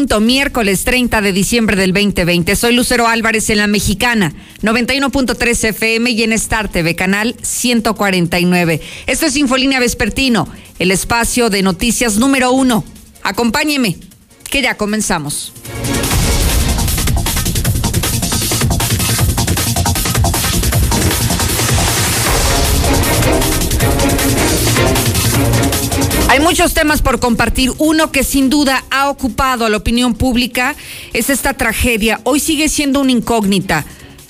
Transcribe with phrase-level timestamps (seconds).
[0.00, 2.56] punto, miércoles 30 de diciembre del 2020.
[2.56, 4.32] Soy Lucero Álvarez en la Mexicana,
[4.62, 8.80] 91.3 FM y en Star TV, canal 149.
[9.06, 12.82] Esto es Infolínea Vespertino, el espacio de noticias número uno.
[13.22, 13.98] Acompáñeme,
[14.48, 15.52] que ya comenzamos.
[26.50, 27.70] Muchos temas por compartir.
[27.78, 30.74] Uno que sin duda ha ocupado a la opinión pública
[31.12, 32.18] es esta tragedia.
[32.24, 33.84] Hoy sigue siendo una incógnita.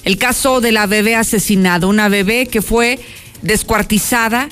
[0.05, 2.99] El caso de la bebé asesinada, una bebé que fue
[3.41, 4.51] descuartizada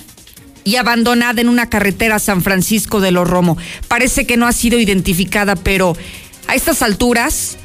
[0.65, 3.59] y abandonada en una carretera San Francisco de los Romo.
[3.87, 5.95] Parece que no ha sido identificada, pero
[6.47, 7.59] a estas alturas,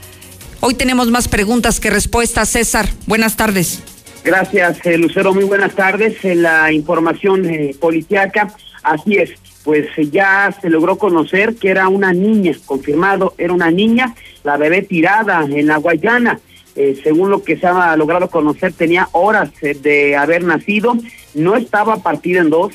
[0.60, 2.50] hoy tenemos más preguntas que respuestas.
[2.50, 3.80] César, buenas tardes.
[4.26, 5.34] Gracias, eh, Lucero.
[5.34, 6.18] Muy buenas tardes.
[6.26, 11.88] En la información eh, policiaca, así es pues eh, ya se logró conocer que era
[11.88, 16.40] una niña, confirmado, era una niña, la bebé tirada en la Guayana.
[16.76, 20.98] Eh, según lo que se ha logrado conocer, tenía horas eh, de haber nacido,
[21.36, 22.74] no estaba partida en dos,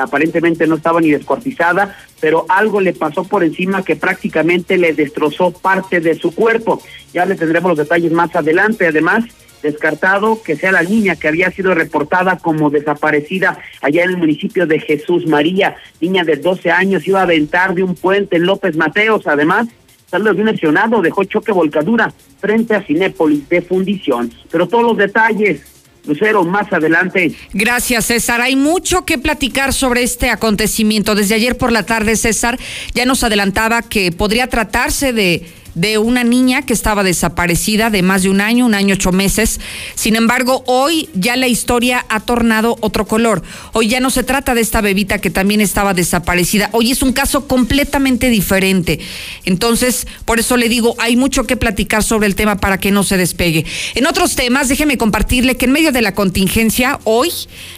[0.00, 5.52] aparentemente no estaba ni descuartizada, pero algo le pasó por encima que prácticamente le destrozó
[5.52, 6.82] parte de su cuerpo.
[7.12, 8.86] Ya le tendremos los detalles más adelante.
[8.86, 9.24] Además,
[9.62, 14.66] descartado que sea la niña que había sido reportada como desaparecida allá en el municipio
[14.66, 18.76] de Jesús María, niña de 12 años, iba a aventar de un puente en López
[18.76, 19.68] Mateos, además
[20.10, 24.32] salió de un lesionado, dejó choque volcadura frente a Cinépolis de fundición.
[24.50, 25.60] Pero todos los detalles,
[26.04, 27.32] Lucero, más adelante.
[27.52, 28.40] Gracias, César.
[28.40, 31.14] Hay mucho que platicar sobre este acontecimiento.
[31.14, 32.58] Desde ayer por la tarde, César
[32.94, 38.22] ya nos adelantaba que podría tratarse de de una niña que estaba desaparecida de más
[38.22, 39.60] de un año, un año ocho meses.
[39.94, 43.42] Sin embargo, hoy ya la historia ha tornado otro color.
[43.72, 46.70] Hoy ya no se trata de esta bebita que también estaba desaparecida.
[46.72, 49.00] Hoy es un caso completamente diferente.
[49.44, 53.02] Entonces, por eso le digo, hay mucho que platicar sobre el tema para que no
[53.02, 53.64] se despegue.
[53.94, 57.30] En otros temas, déjeme compartirle que en medio de la contingencia, hoy,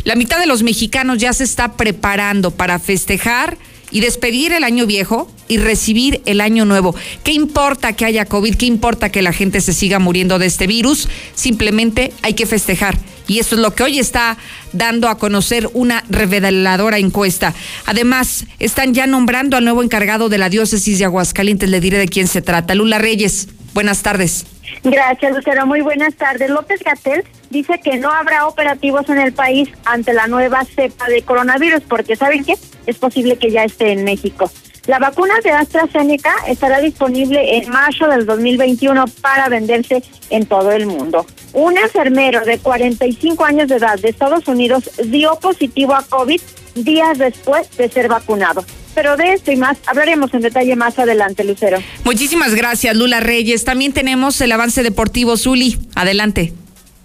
[0.04, 3.58] la mitad de los mexicanos ya se está preparando para festejar
[3.92, 6.94] y despedir el año viejo y recibir el año nuevo.
[7.22, 8.56] ¿Qué importa que haya COVID?
[8.56, 11.08] ¿Qué importa que la gente se siga muriendo de este virus?
[11.34, 12.98] Simplemente hay que festejar.
[13.28, 14.36] Y eso es lo que hoy está
[14.72, 17.54] dando a conocer una reveladora encuesta.
[17.86, 21.70] Además, están ya nombrando al nuevo encargado de la diócesis de Aguascalientes.
[21.70, 22.74] Le diré de quién se trata.
[22.74, 24.46] Lula Reyes, buenas tardes.
[24.84, 25.66] Gracias, Lucero.
[25.66, 26.50] Muy buenas tardes.
[26.50, 31.22] López Gatel dice que no habrá operativos en el país ante la nueva cepa de
[31.22, 32.54] coronavirus, porque ¿saben qué?
[32.86, 34.50] Es posible que ya esté en México.
[34.86, 40.86] La vacuna de AstraZeneca estará disponible en mayo del 2021 para venderse en todo el
[40.86, 41.24] mundo.
[41.52, 46.40] Un enfermero de 45 años de edad de Estados Unidos dio positivo a COVID
[46.74, 48.64] días después de ser vacunado.
[48.94, 51.78] Pero de esto y más hablaremos en detalle más adelante, Lucero.
[52.04, 53.64] Muchísimas gracias, Lula Reyes.
[53.64, 55.78] También tenemos el avance deportivo, Zuli.
[55.94, 56.52] Adelante.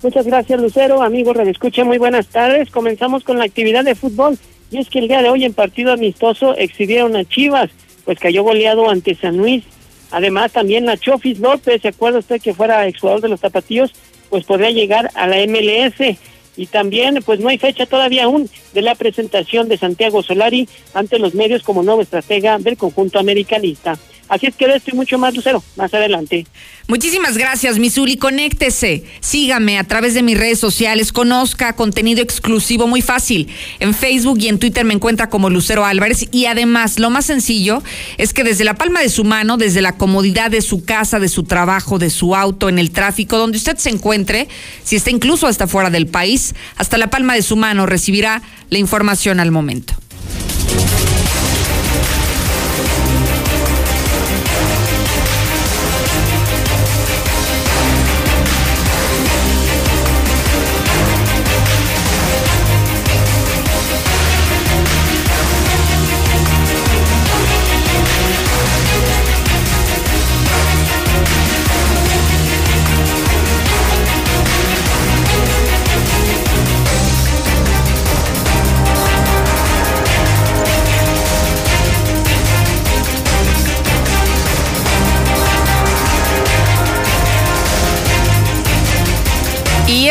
[0.03, 1.01] Muchas gracias, Lucero.
[1.01, 2.69] Amigos, redescucha, muy buenas tardes.
[2.69, 4.37] Comenzamos con la actividad de fútbol.
[4.69, 7.69] Y es que el día de hoy en partido amistoso exhibieron a Chivas,
[8.03, 9.63] pues cayó goleado ante San Luis.
[10.11, 13.93] Además, también la Chofis López, ¿se acuerda usted que fuera exjugador de los Tapatíos?
[14.29, 16.17] Pues podría llegar a la MLS.
[16.57, 21.19] Y también, pues no hay fecha todavía aún de la presentación de Santiago Solari ante
[21.19, 23.97] los medios como nuevo estratega del conjunto americanista.
[24.29, 26.45] Así es que de esto y mucho más, Lucero, más adelante.
[26.87, 28.17] Muchísimas gracias, Misuli.
[28.17, 33.47] Conéctese, sígame a través de mis redes sociales, conozca contenido exclusivo muy fácil.
[33.79, 36.27] En Facebook y en Twitter me encuentra como Lucero Álvarez.
[36.31, 37.83] Y además, lo más sencillo
[38.17, 41.29] es que desde la palma de su mano, desde la comodidad de su casa, de
[41.29, 44.47] su trabajo, de su auto, en el tráfico, donde usted se encuentre,
[44.83, 48.77] si está incluso hasta fuera del país, hasta la palma de su mano recibirá la
[48.77, 49.93] información al momento.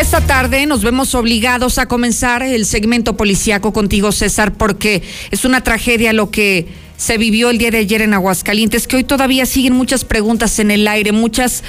[0.07, 5.65] Esta tarde nos vemos obligados a comenzar el segmento policíaco contigo, César, porque es una
[5.65, 9.73] tragedia lo que se vivió el día de ayer en Aguascalientes, que hoy todavía siguen
[9.73, 11.65] muchas preguntas en el aire, muchas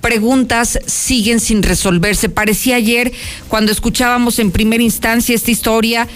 [0.00, 2.28] preguntas siguen sin resolverse.
[2.28, 3.10] Parecía ayer
[3.48, 6.06] cuando escuchábamos en primera instancia esta historia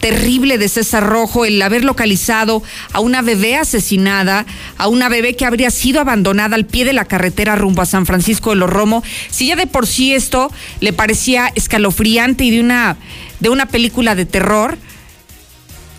[0.00, 2.62] terrible de César Rojo el haber localizado
[2.92, 4.46] a una bebé asesinada,
[4.78, 8.06] a una bebé que habría sido abandonada al pie de la carretera rumbo a San
[8.06, 9.04] Francisco de los Romo.
[9.30, 10.50] Si ya de por sí esto
[10.80, 12.96] le parecía escalofriante y de una,
[13.38, 14.78] de una película de terror,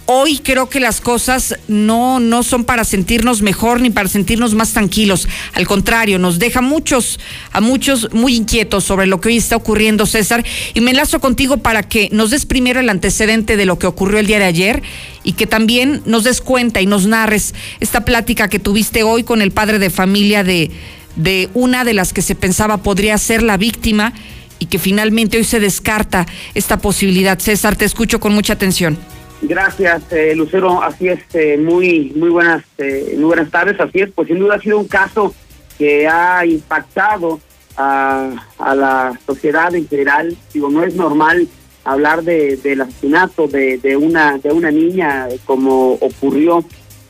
[0.06, 4.74] hoy creo que las cosas no, no son para sentirnos mejor ni para sentirnos más
[4.74, 5.27] tranquilos.
[5.53, 7.19] Al contrario, nos deja muchos,
[7.51, 10.44] a muchos muy inquietos sobre lo que hoy está ocurriendo, César.
[10.74, 14.19] Y me enlazo contigo para que nos des primero el antecedente de lo que ocurrió
[14.19, 14.83] el día de ayer
[15.24, 19.42] y que también nos des cuenta y nos narres esta plática que tuviste hoy con
[19.42, 20.71] el padre de familia de,
[21.15, 24.13] de una de las que se pensaba podría ser la víctima
[24.59, 27.39] y que finalmente hoy se descarta esta posibilidad.
[27.39, 28.97] César, te escucho con mucha atención.
[29.42, 30.84] Gracias, eh, Lucero.
[30.84, 33.80] Así es, eh, muy muy buenas eh, muy buenas tardes.
[33.80, 35.34] Así es, pues sin duda ha sido un caso
[35.78, 37.40] que ha impactado
[37.78, 40.36] a, la sociedad en general.
[40.54, 41.48] Digo, no es normal
[41.84, 46.64] hablar de, del asesinato de, una de una niña como ocurrió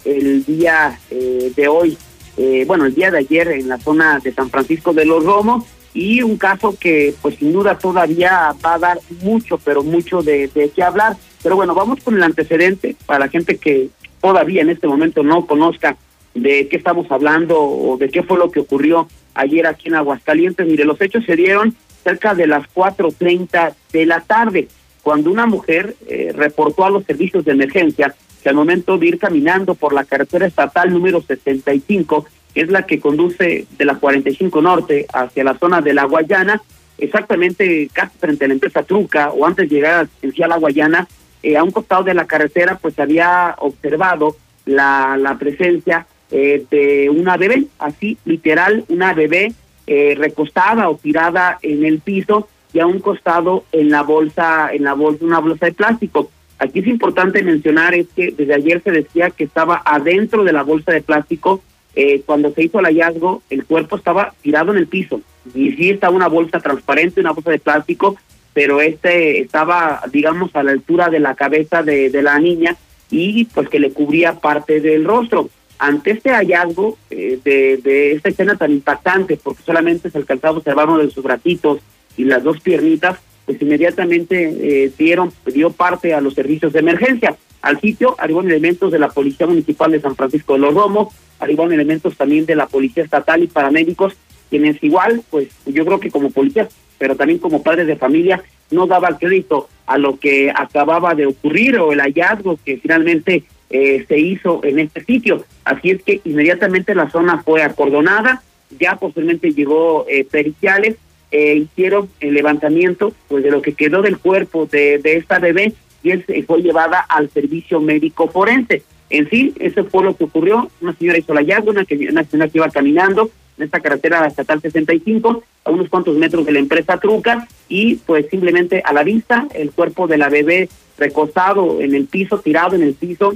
[0.06, 1.98] el día eh, de hoy,
[2.38, 5.66] eh, bueno, el día de ayer en la zona de San Francisco de los Romos
[5.94, 10.48] y un caso que pues sin duda todavía va a dar mucho, pero mucho de,
[10.48, 11.18] de qué hablar.
[11.43, 13.89] Pero bueno, vamos con el antecedente para la gente que
[14.21, 15.97] todavía en este momento no conozca
[16.33, 20.65] de qué estamos hablando o de qué fue lo que ocurrió ayer aquí en Aguascalientes.
[20.67, 24.67] Mire, los hechos se dieron cerca de las 4.30 de la tarde,
[25.01, 29.19] cuando una mujer eh, reportó a los servicios de emergencia que al momento de ir
[29.19, 34.61] caminando por la carretera estatal número 65, que es la que conduce de la 45
[34.61, 36.61] Norte hacia la zona de la Guayana,
[36.97, 41.07] exactamente casi frente a la empresa Truca o antes de llegar a la Guayana,
[41.43, 44.35] eh, a un costado de la carretera pues había observado
[44.65, 49.53] la, la presencia eh, de una bebé, así literal, una bebé
[49.88, 54.85] eh, recostada o tirada en el piso y a un costado en la bolsa, en
[54.85, 56.31] la bolsa, una bolsa de plástico.
[56.57, 60.63] Aquí es importante mencionar es que desde ayer se decía que estaba adentro de la
[60.63, 61.61] bolsa de plástico.
[61.95, 65.19] Eh, cuando se hizo el hallazgo, el cuerpo estaba tirado en el piso.
[65.53, 68.15] Y sí estaba una bolsa transparente, una bolsa de plástico,
[68.53, 72.75] pero este estaba, digamos, a la altura de la cabeza de, la niña
[73.09, 75.50] y pues que le cubría parte del rostro.
[75.80, 80.57] Ante este hallazgo eh, de, de, esta escena tan impactante, porque solamente se alcanzaba a
[80.57, 81.80] observar uno de sus bracitos
[82.18, 87.36] y las dos piernitas, pues inmediatamente eh, dieron, dio parte a los servicios de emergencia.
[87.62, 91.74] Al sitio arribaron elementos de la Policía Municipal de San Francisco de los Romos, arribaron
[91.74, 94.15] elementos también de la Policía Estatal y paramédicos,
[94.50, 96.69] quienes igual, pues yo creo que como policías
[97.01, 101.80] pero también como padres de familia, no daba crédito a lo que acababa de ocurrir
[101.80, 105.44] o el hallazgo que finalmente eh, se hizo en este sitio.
[105.65, 108.44] Así es que inmediatamente la zona fue acordonada,
[108.80, 110.98] ya posteriormente llegó eh, periciales,
[111.31, 115.74] eh, hicieron el levantamiento pues de lo que quedó del cuerpo de, de esta bebé
[116.04, 118.83] y él fue llevada al servicio médico forense.
[119.09, 120.69] En sí, eso fue lo que ocurrió.
[120.81, 124.61] Una señora hizo el hallazgo, una, una señora que iba caminando, en esta carretera estatal
[124.61, 129.47] 65, a unos cuantos metros de la empresa Truca, y pues simplemente a la vista
[129.53, 133.33] el cuerpo de la bebé recostado en el piso, tirado en el piso,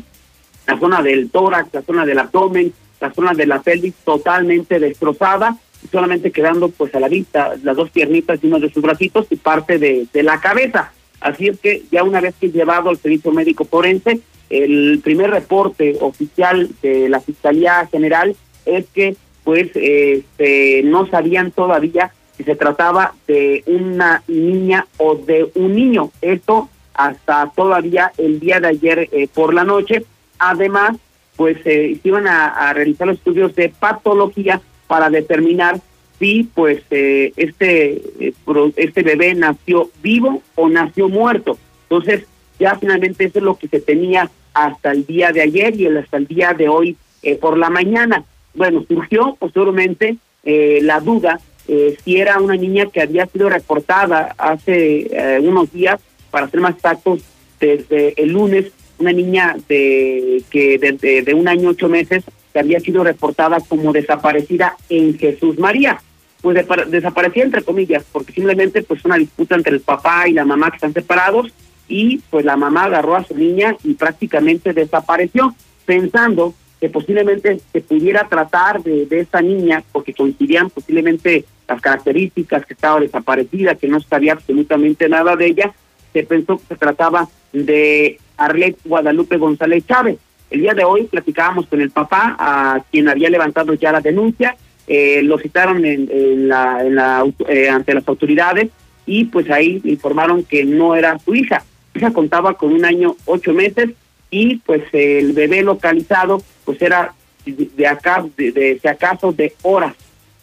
[0.68, 5.58] la zona del tórax, la zona del abdomen, la zona de la pelvis totalmente destrozada,
[5.92, 9.36] solamente quedando pues a la vista las dos piernitas y uno de sus bracitos y
[9.36, 10.92] parte de, de la cabeza.
[11.20, 14.20] Así es que ya una vez que llevado al servicio médico forense,
[14.50, 19.16] el primer reporte oficial de la Fiscalía General es que
[19.46, 26.12] pues este, no sabían todavía si se trataba de una niña o de un niño.
[26.22, 30.04] Esto hasta todavía el día de ayer eh, por la noche.
[30.40, 30.98] Además,
[31.36, 35.80] pues eh, iban a, realizar los estudios de patología para determinar
[36.20, 38.34] si pues eh, este eh,
[38.78, 41.58] este bebé nació vivo o nació muerto.
[41.84, 42.26] Entonces,
[42.60, 46.18] ya finalmente eso es lo que se tenía hasta el día de ayer y hasta
[46.18, 46.98] el día de hoy
[47.42, 48.24] por la mañana
[48.56, 54.36] bueno, surgió posteriormente eh, la duda eh, si era una niña que había sido reportada
[54.38, 57.22] hace eh, unos días, para ser más exactos,
[57.60, 62.80] desde el lunes, una niña de que desde de un año ocho meses que había
[62.80, 66.00] sido reportada como desaparecida en Jesús María.
[66.42, 70.46] Pues de, desaparecida entre comillas, porque simplemente pues una disputa entre el papá y la
[70.46, 71.52] mamá que están separados
[71.88, 76.54] y pues la mamá agarró a su niña y prácticamente desapareció, pensando
[76.86, 82.76] que posiblemente se pudiera tratar de, de esta niña, porque coincidían posiblemente las características, que
[82.76, 85.74] estaba desaparecida, que no sabía absolutamente nada de ella,
[86.14, 90.20] se pensó que se trataba de Arlet Guadalupe González Chávez.
[90.52, 94.56] El día de hoy platicábamos con el papá, a quien había levantado ya la denuncia,
[94.86, 98.70] eh, lo citaron en, la, en la, eh, ante las autoridades
[99.08, 101.64] y pues ahí informaron que no era su hija.
[101.94, 103.90] Su hija contaba con un año, ocho meses
[104.30, 107.14] y pues el bebé localizado pues era
[107.46, 109.94] de, acá, de, de, acaso de horas,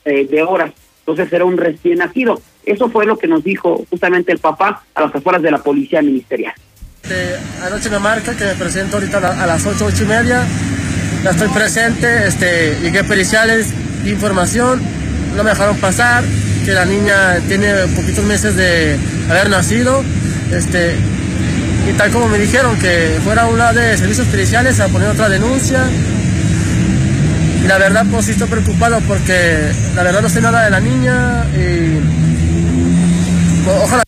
[0.05, 0.73] eh, de horas.
[1.01, 2.41] Entonces era un recién nacido.
[2.65, 6.01] Eso fue lo que nos dijo justamente el papá a las afueras de la policía
[6.01, 6.55] ministerial.
[7.03, 10.47] Este, anoche me marca que me presento ahorita a las ocho, ocho y media.
[11.25, 13.69] Ya estoy presente, este, llegué periciales,
[14.05, 14.81] información,
[15.37, 16.25] no me dejaron pasar,
[16.65, 18.97] que la niña tiene poquitos meses de
[19.29, 20.03] haber nacido.
[20.53, 20.95] Este,
[21.97, 25.85] tal como me dijeron que fuera una de servicios periciales a poner otra denuncia.
[27.63, 30.81] Y la verdad pues sí estoy preocupado porque la verdad no sé nada de la
[30.81, 32.01] niña y
[33.65, 34.03] pues, ojalá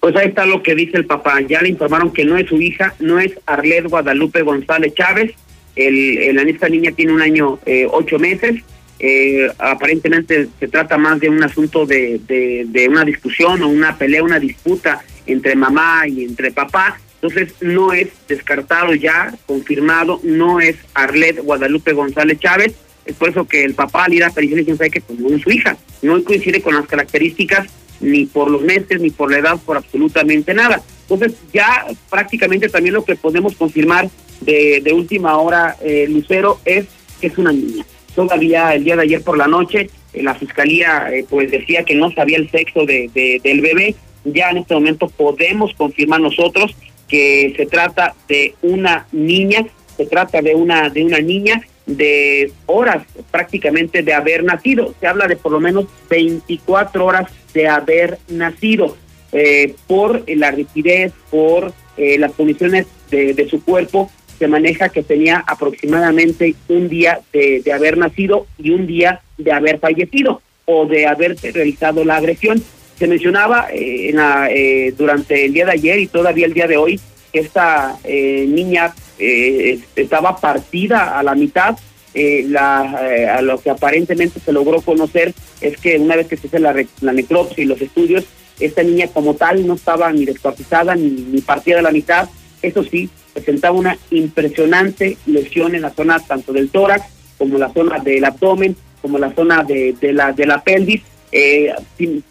[0.00, 1.40] pues ahí está lo que dice el papá.
[1.40, 5.32] Ya le informaron que no es su hija, no es Arlet Guadalupe González Chávez.
[5.76, 8.62] El, esta niña tiene un año, eh, ocho meses.
[8.98, 14.22] Eh, aparentemente se trata más de un asunto de, de, una discusión o una pelea,
[14.22, 17.00] una disputa entre mamá y entre papá.
[17.20, 22.74] Entonces no es descartado ya, confirmado, no es Arlet Guadalupe González Chávez.
[23.04, 25.50] Es por eso que el papá al ir a dice que pues, no es su
[25.50, 27.66] hija, no coincide con las características
[28.00, 30.82] ni por los meses, ni por la edad, por absolutamente nada.
[31.02, 34.08] Entonces ya prácticamente también lo que podemos confirmar
[34.40, 36.86] de, de última hora, eh, Lucero, es
[37.20, 37.84] que es una niña.
[38.14, 41.94] Todavía el día de ayer por la noche eh, la fiscalía eh, pues decía que
[41.94, 43.94] no sabía el sexo de, de, del bebé.
[44.24, 46.74] Ya en este momento podemos confirmar nosotros
[47.08, 49.66] que se trata de una niña,
[49.96, 54.94] se trata de una de una niña de horas prácticamente de haber nacido.
[55.00, 58.96] Se habla de por lo menos 24 horas de haber nacido
[59.32, 64.10] eh, por la rigidez, por eh, las condiciones de, su cuerpo.
[64.38, 69.78] Se maneja que tenía aproximadamente un día de, haber nacido y un día de haber
[69.78, 72.62] fallecido o de haber realizado la agresión.
[72.98, 74.48] Se mencionaba eh, en la,
[74.96, 77.00] durante el día de ayer y todavía el día de hoy
[77.32, 81.76] que esta niña estaba partida a la mitad
[82.16, 86.36] eh, la, eh, a lo que aparentemente se logró conocer es que una vez que
[86.36, 88.24] se hizo la, la necropsia y los estudios,
[88.60, 92.28] esta niña como tal no estaba ni descuartizada ni, ni partida de la mitad.
[92.64, 97.04] Eso sí, presentaba una impresionante lesión en la zona tanto del tórax
[97.38, 101.02] como la zona del abdomen, como la zona de, de la, de la pelvis.
[101.30, 102.22] Eh, si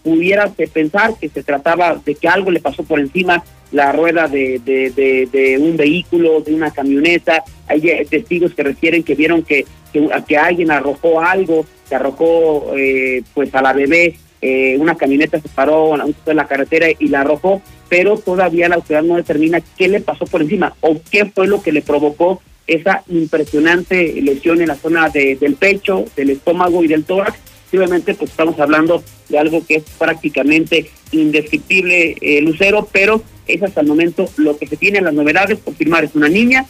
[0.73, 5.57] pensar que se trataba de que algo le pasó por encima la rueda de, de,
[5.59, 7.43] un vehículo, de una camioneta.
[7.67, 13.53] Hay testigos que refieren que vieron que, que, alguien arrojó algo, que arrojó eh, pues
[13.53, 17.61] a la bebé, eh, una camioneta se paró en la carretera y la arrojó,
[17.93, 21.62] pero todavía la autoridad no determina qué le pasó por encima o qué fue lo
[21.62, 27.03] que le provocó esa impresionante lesión en la zona del pecho, del estómago y del
[27.03, 27.38] tórax.
[27.71, 33.81] Obviamente pues estamos hablando de algo que es prácticamente indescriptible, eh, Lucero, pero es hasta
[33.81, 36.65] el momento lo que se tiene en las novedades, confirmar es una niña,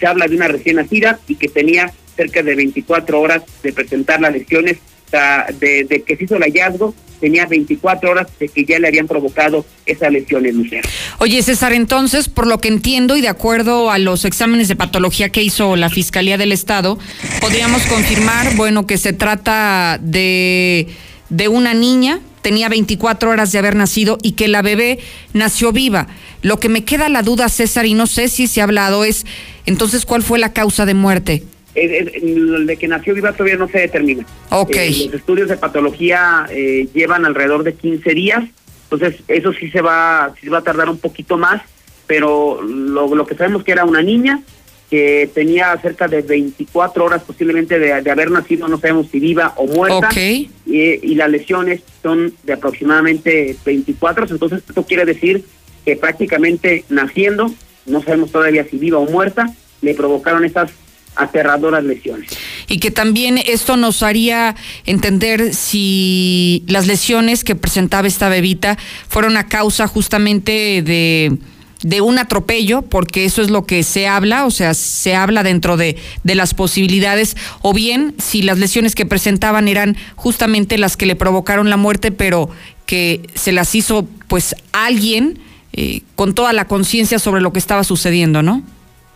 [0.00, 4.20] se habla de una recién nacida y que tenía cerca de 24 horas de presentar
[4.20, 4.78] las lesiones,
[5.58, 9.06] de, de que se hizo el hallazgo, tenía 24 horas de que ya le habían
[9.06, 10.86] provocado esa lesión en Lucero.
[11.18, 15.30] Oye, César, entonces, por lo que entiendo y de acuerdo a los exámenes de patología
[15.30, 16.98] que hizo la Fiscalía del Estado,
[17.40, 20.88] podríamos confirmar, bueno, que se trata de,
[21.30, 24.98] de una niña tenía 24 horas de haber nacido y que la bebé
[25.32, 26.08] nació viva.
[26.42, 29.24] Lo que me queda la duda, César, y no sé si se ha hablado, es
[29.64, 31.42] entonces cuál fue la causa de muerte.
[31.74, 34.24] El, de que nació viva todavía no se determina.
[34.50, 34.76] Ok.
[34.76, 38.44] Eh, los estudios de patología eh, llevan alrededor de 15 días,
[38.84, 41.62] entonces eso sí se va, sí va a tardar un poquito más,
[42.06, 44.42] pero lo, lo que sabemos que era una niña,
[44.90, 49.66] que tenía cerca de 24 horas posiblemente de, haber nacido, no sabemos si viva o
[49.66, 50.08] muerta.
[50.66, 55.44] Y, las lesiones son de aproximadamente 24, entonces esto quiere decir
[55.84, 57.52] que prácticamente naciendo,
[57.86, 60.70] no sabemos todavía si viva o muerta, le provocaron esas
[61.16, 62.30] aterradoras lesiones.
[62.68, 64.56] Y que también esto nos haría
[64.86, 68.78] entender si las lesiones que presentaba esta bebita
[69.08, 71.38] fueron a causa justamente de
[71.82, 75.76] de un atropello, porque eso es lo que se habla, o sea, se habla dentro
[75.76, 81.04] de, de, las posibilidades, o bien si las lesiones que presentaban eran justamente las que
[81.04, 82.48] le provocaron la muerte, pero
[82.86, 85.38] que se las hizo pues alguien
[85.74, 88.62] eh, con toda la conciencia sobre lo que estaba sucediendo, ¿no?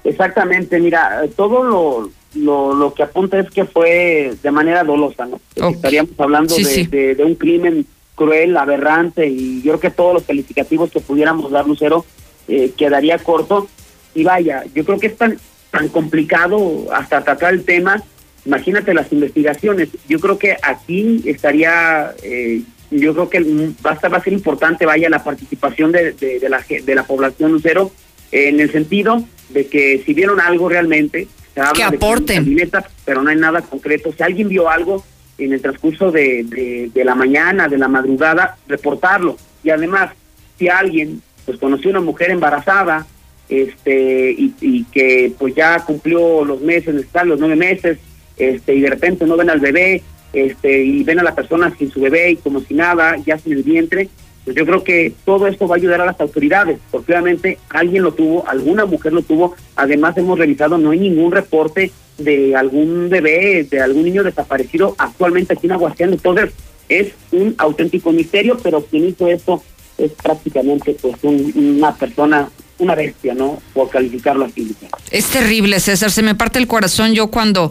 [0.04, 5.40] Exactamente, mira, todo lo, lo, lo que apunta es que fue de manera dolosa, ¿no?
[5.54, 10.90] Estaríamos hablando de, De, un crimen cruel, aberrante, y yo creo que todos los calificativos
[10.90, 12.04] que pudiéramos dar, Lucero,
[12.48, 13.68] eh, quedaría corto.
[14.14, 15.38] Y vaya, yo creo que es tan,
[15.70, 18.02] tan complicado hasta tratar el tema.
[18.44, 19.90] Imagínate las investigaciones.
[20.08, 23.40] Yo creo que aquí estaría, eh, yo creo que
[23.84, 27.04] va a, estar, va a ser importante, vaya, la participación de, de, la, de la
[27.04, 27.92] población Lucero,
[28.32, 31.28] en el sentido de que si vieron algo realmente,
[31.74, 32.56] que aporten.
[33.04, 34.12] pero no hay nada concreto.
[34.16, 35.04] Si alguien vio algo
[35.38, 39.36] en el transcurso de, de, la mañana, de la madrugada, reportarlo.
[39.62, 40.10] Y además,
[40.58, 43.06] si alguien pues conoció una mujer embarazada,
[43.48, 47.98] este y, y, que pues ya cumplió los meses, están los nueve meses,
[48.36, 51.90] este y de repente no ven al bebé, este y ven a la persona sin
[51.90, 54.10] su bebé y como si nada, ya sin el vientre,
[54.48, 58.02] pues yo creo que todo esto va a ayudar a las autoridades, porque obviamente alguien
[58.02, 63.10] lo tuvo, alguna mujer lo tuvo, además hemos revisado, no hay ningún reporte de algún
[63.10, 66.54] bebé, de algún niño desaparecido actualmente aquí en Aguascalientes, entonces
[66.88, 69.62] es un auténtico misterio, pero quien hizo esto
[69.98, 73.60] es prácticamente pues una persona una bestia, ¿no?
[73.74, 74.74] Por calificarlo así.
[75.10, 76.10] Es terrible, César.
[76.10, 77.70] Se me parte el corazón yo cuando,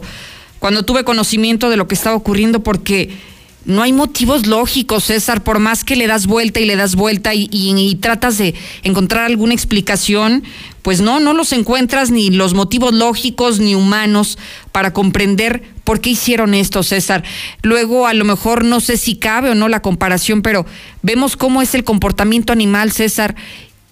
[0.60, 3.10] cuando tuve conocimiento de lo que estaba ocurriendo, porque
[3.68, 7.34] no hay motivos lógicos, César, por más que le das vuelta y le das vuelta
[7.34, 10.42] y, tratas de encontrar alguna explicación,
[10.80, 14.38] pues no, no los encuentras ni los motivos lógicos ni humanos
[14.72, 17.24] para comprender por qué hicieron esto, César.
[17.60, 20.64] Luego, a lo mejor no sé si cabe o no la comparación, pero
[21.02, 23.36] vemos cómo es el comportamiento animal, César,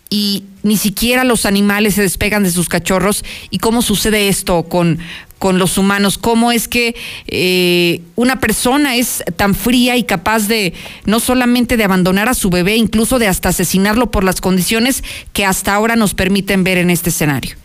[0.08, 4.98] y ni siquiera los animales se despegan de sus cachorros y cómo sucede esto con,
[5.38, 6.94] con los humanos, cómo es que
[7.26, 10.72] eh, una persona es tan fría y capaz de
[11.04, 15.44] no solamente de abandonar a su bebé, incluso de hasta asesinarlo por las condiciones que
[15.44, 17.56] hasta ahora nos permiten ver en este escenario.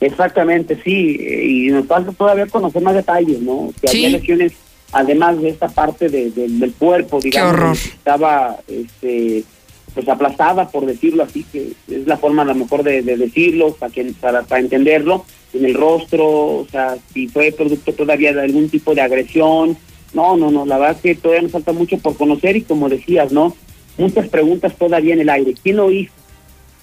[0.00, 3.72] Exactamente, sí, y nos falta todavía conocer más detalles, ¿no?
[3.80, 4.52] Que había lesiones,
[4.92, 9.42] además de esta parte del cuerpo, digamos, estaba este,
[9.94, 13.92] pues aplastada, por decirlo así, que es la forma a lo mejor de, decirlo, para,
[13.92, 18.68] que, para, para entenderlo, en el rostro, o sea, si fue producto todavía de algún
[18.68, 19.76] tipo de agresión.
[20.14, 22.88] No, no, no, la verdad es que todavía nos falta mucho por conocer y como
[22.88, 23.54] decías, ¿no?
[23.98, 25.54] Muchas preguntas todavía en el aire.
[25.62, 26.12] ¿Quién lo hizo?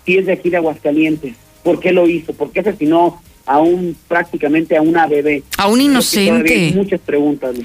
[0.05, 2.33] Si es de aquí de Aguascalientes, ¿por qué lo hizo?
[2.33, 5.43] ¿Por qué asesinó a un prácticamente a una bebé?
[5.57, 6.71] A un inocente.
[6.75, 7.55] muchas preguntas,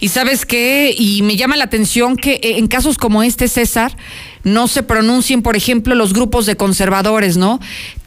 [0.00, 3.96] Y sabes qué, y me llama la atención que eh, en casos como este, César,
[4.44, 7.60] no se pronuncien, por ejemplo, los grupos de conservadores, ¿no?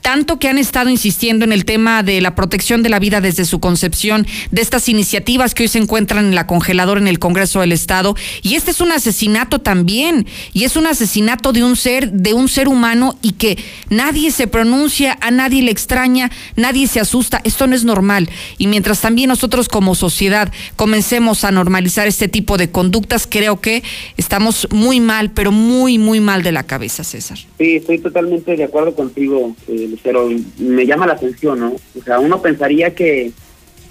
[0.08, 3.44] tanto que han estado insistiendo en el tema de la protección de la vida desde
[3.44, 7.60] su concepción, de estas iniciativas que hoy se encuentran en la congeladora en el Congreso
[7.60, 8.16] del Estado.
[8.42, 12.48] Y este es un asesinato también, y es un asesinato de un ser, de un
[12.48, 13.58] ser humano, y que
[13.90, 17.42] nadie se pronuncia, a nadie le extraña, nadie se asusta.
[17.44, 18.30] Esto no es normal.
[18.58, 23.84] Y mientras también nosotros como sociedad comencemos a normalizar este tipo de conductas, creo que
[24.16, 27.38] estamos muy mal, pero muy, muy mal de la cabeza, César.
[27.58, 29.56] Sí, estoy totalmente de acuerdo contigo.
[29.68, 31.76] Eh, pero me llama la atención, ¿no?
[31.98, 33.32] O sea, uno pensaría que,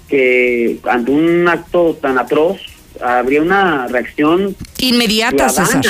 [0.07, 2.57] que ante un acto tan atroz
[3.01, 5.47] habría una reacción inmediata,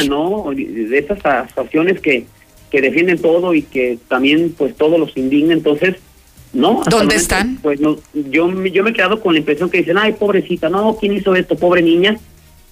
[0.10, 0.46] ¿no?
[0.56, 2.26] De esas actuaciones que,
[2.72, 5.98] que defienden todo y que también pues todos los indigna, entonces
[6.54, 6.82] ¿no?
[6.90, 7.58] ¿Dónde están?
[7.62, 10.98] Pues no, yo, yo me he quedado con la impresión que dicen, ay, pobrecita, no,
[11.00, 11.56] ¿quién hizo esto?
[11.56, 12.18] Pobre niña.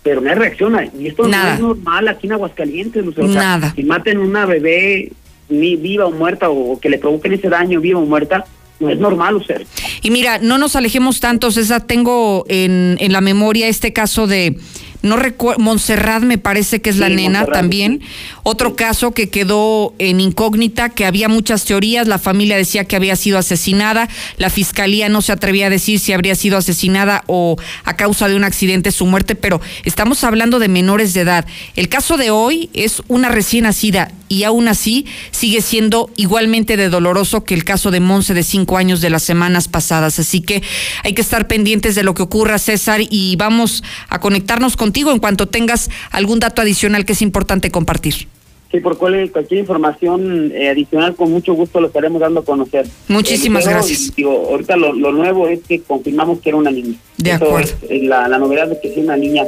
[0.06, 0.88] Pero no reacciona.
[0.98, 3.06] Y esto no es normal aquí en Aguascalientes.
[3.08, 3.74] O sea, Nada.
[3.76, 5.12] Si maten una bebé
[5.50, 8.46] viva o muerta o que le provoquen ese daño viva o muerta,
[8.80, 9.66] no es normal usted.
[10.04, 14.58] Y mira, no nos alejemos tanto, César, tengo en, en la memoria este caso de
[15.06, 18.02] no recuerdo, Montserrat me parece que es la nena también.
[18.44, 23.16] Otro caso que quedó en incógnita, que había muchas teorías, la familia decía que había
[23.16, 27.96] sido asesinada, la fiscalía no se atrevía a decir si habría sido asesinada o a
[27.96, 31.46] causa de un accidente su muerte, pero estamos hablando de menores de edad.
[31.76, 36.90] El caso de hoy es una recién nacida y aún así sigue siendo igualmente de
[36.90, 40.20] doloroso que el caso de Monse de cinco años de las semanas pasadas.
[40.20, 40.64] Así que
[41.04, 45.20] hay que estar pendientes de lo que ocurra, César, y vamos a conectarnos con en
[45.20, 48.28] cuanto tengas algún dato adicional que es importante compartir.
[48.72, 52.88] Sí, por cualquier información eh, adicional, con mucho gusto lo estaremos dando a conocer.
[53.08, 54.12] Muchísimas gracias.
[54.18, 56.96] ahorita lo, nuevo es que confirmamos que era una niña.
[57.18, 57.72] De acuerdo.
[57.90, 59.44] Eh, la, novedad de que es una niña,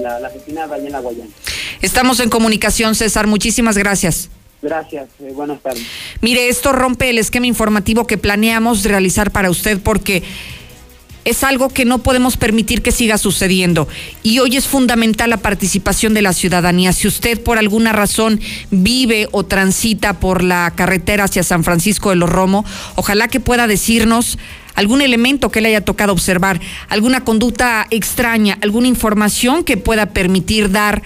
[0.00, 1.30] la, la asesinada en la Guayana.
[1.82, 3.26] Estamos en comunicación, César.
[3.26, 4.30] Muchísimas gracias.
[4.62, 5.82] Gracias, eh, buenas tardes.
[6.20, 10.22] Mire, esto rompe el esquema informativo que planeamos realizar para usted porque
[11.24, 13.88] es algo que no podemos permitir que siga sucediendo.
[14.22, 16.92] Y hoy es fundamental la participación de la ciudadanía.
[16.92, 22.16] Si usted por alguna razón vive o transita por la carretera hacia San Francisco de
[22.16, 24.38] los Romo, ojalá que pueda decirnos
[24.74, 30.70] algún elemento que le haya tocado observar, alguna conducta extraña, alguna información que pueda permitir
[30.70, 31.02] dar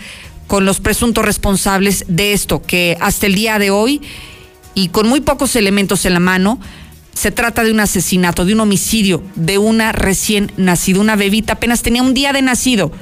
[0.46, 4.00] con los presuntos responsables de esto, que hasta el día de hoy,
[4.74, 6.60] y con muy pocos elementos en la mano,
[7.14, 11.82] se trata de un asesinato, de un homicidio, de una recién nacida, una bebita, apenas
[11.82, 12.92] tenía un día de nacido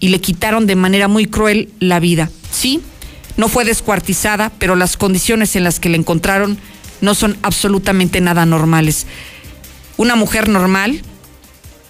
[0.00, 2.30] y le quitaron de manera muy cruel la vida.
[2.50, 2.80] Sí,
[3.36, 6.58] no fue descuartizada, pero las condiciones en las que la encontraron
[7.00, 9.06] no son absolutamente nada normales.
[9.96, 11.02] Una mujer normal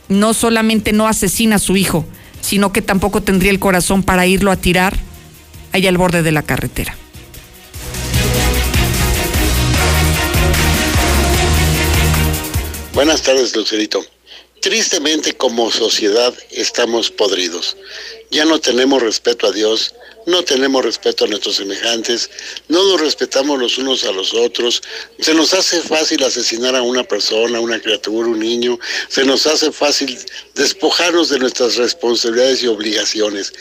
[0.08, 2.06] no solamente no asesina a su hijo,
[2.40, 4.96] sino que tampoco tendría el corazón para irlo a tirar
[5.72, 6.96] allá al borde de la carretera.
[12.94, 14.04] Buenas tardes, Lucerito.
[14.60, 17.76] Tristemente como sociedad estamos podridos.
[18.30, 22.30] Ya no tenemos respeto a Dios, no tenemos respeto a nuestros semejantes,
[22.68, 24.80] no nos respetamos los unos a los otros,
[25.18, 28.78] se nos hace fácil asesinar a una persona, una criatura, un niño,
[29.08, 30.16] se nos hace fácil
[30.54, 33.52] despojarnos de nuestras responsabilidades y obligaciones.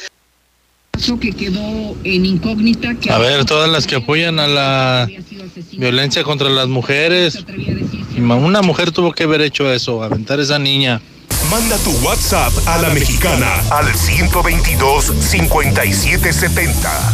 [1.19, 2.95] Que quedó en incógnita.
[3.09, 5.09] a ver, todas las que apoyan a la
[5.71, 7.43] violencia contra las mujeres,
[8.17, 11.01] una mujer tuvo que haber hecho eso, aventar esa niña.
[11.49, 17.13] Manda tu WhatsApp a la mexicana al 122 5770.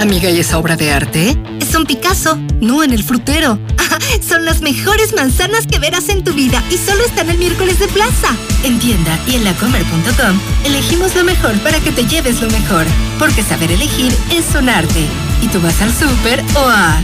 [0.00, 1.36] Amiga, ¿y esa obra de arte?
[1.60, 3.58] Es un Picasso, no en el frutero.
[4.28, 7.88] Son las mejores manzanas que verás en tu vida y solo están el miércoles de
[7.88, 8.36] plaza.
[8.62, 12.86] En tienda y en lacomer.com elegimos lo mejor para que te lleves lo mejor.
[13.18, 15.06] Porque saber elegir es un arte.
[15.42, 17.02] Y tú vas al súper o a...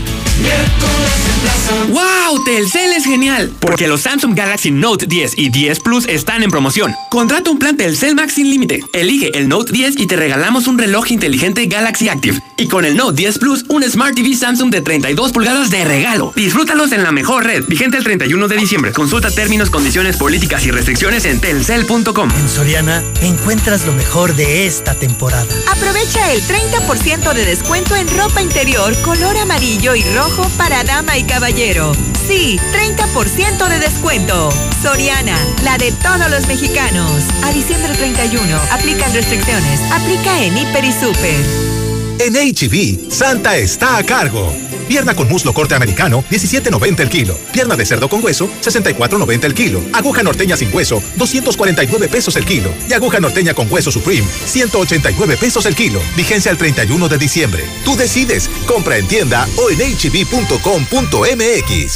[1.89, 2.43] ¡Wow!
[2.45, 3.51] Telcel es genial.
[3.59, 6.93] Porque los Samsung Galaxy Note 10 y 10 Plus están en promoción.
[7.09, 8.81] Contrata un plan Telcel Max sin límite.
[8.93, 12.41] Elige el Note 10 y te regalamos un reloj inteligente Galaxy Active.
[12.63, 16.31] Y con el Note 10 Plus, un Smart TV Samsung de 32 pulgadas de regalo.
[16.33, 17.65] Disfrútalos en la mejor red.
[17.67, 18.93] Vigente el 31 de diciembre.
[18.93, 22.31] Consulta términos, condiciones, políticas y restricciones en telcel.com.
[22.31, 25.45] En Soriana encuentras lo mejor de esta temporada.
[25.75, 31.23] Aprovecha el 30% de descuento en ropa interior color amarillo y rojo para dama y
[31.23, 31.91] caballero.
[32.25, 34.53] Sí, 30% de descuento.
[34.81, 37.25] Soriana, la de todos los mexicanos.
[37.43, 39.81] A diciembre 31, aplican restricciones.
[39.91, 41.82] Aplica en Hiper y Super.
[42.25, 44.72] En HB, Santa está a cargo.
[44.83, 47.37] Pierna con muslo corte americano, 17.90 el kilo.
[47.51, 49.81] Pierna de cerdo con hueso, 64.90 el kilo.
[49.93, 52.73] Aguja norteña sin hueso, 249 pesos el kilo.
[52.89, 55.99] Y aguja norteña con hueso Supreme, 189 pesos el kilo.
[56.15, 57.63] Vigencia el 31 de diciembre.
[57.85, 58.49] Tú decides.
[58.65, 61.23] Compra en tienda o en hb.com.mx.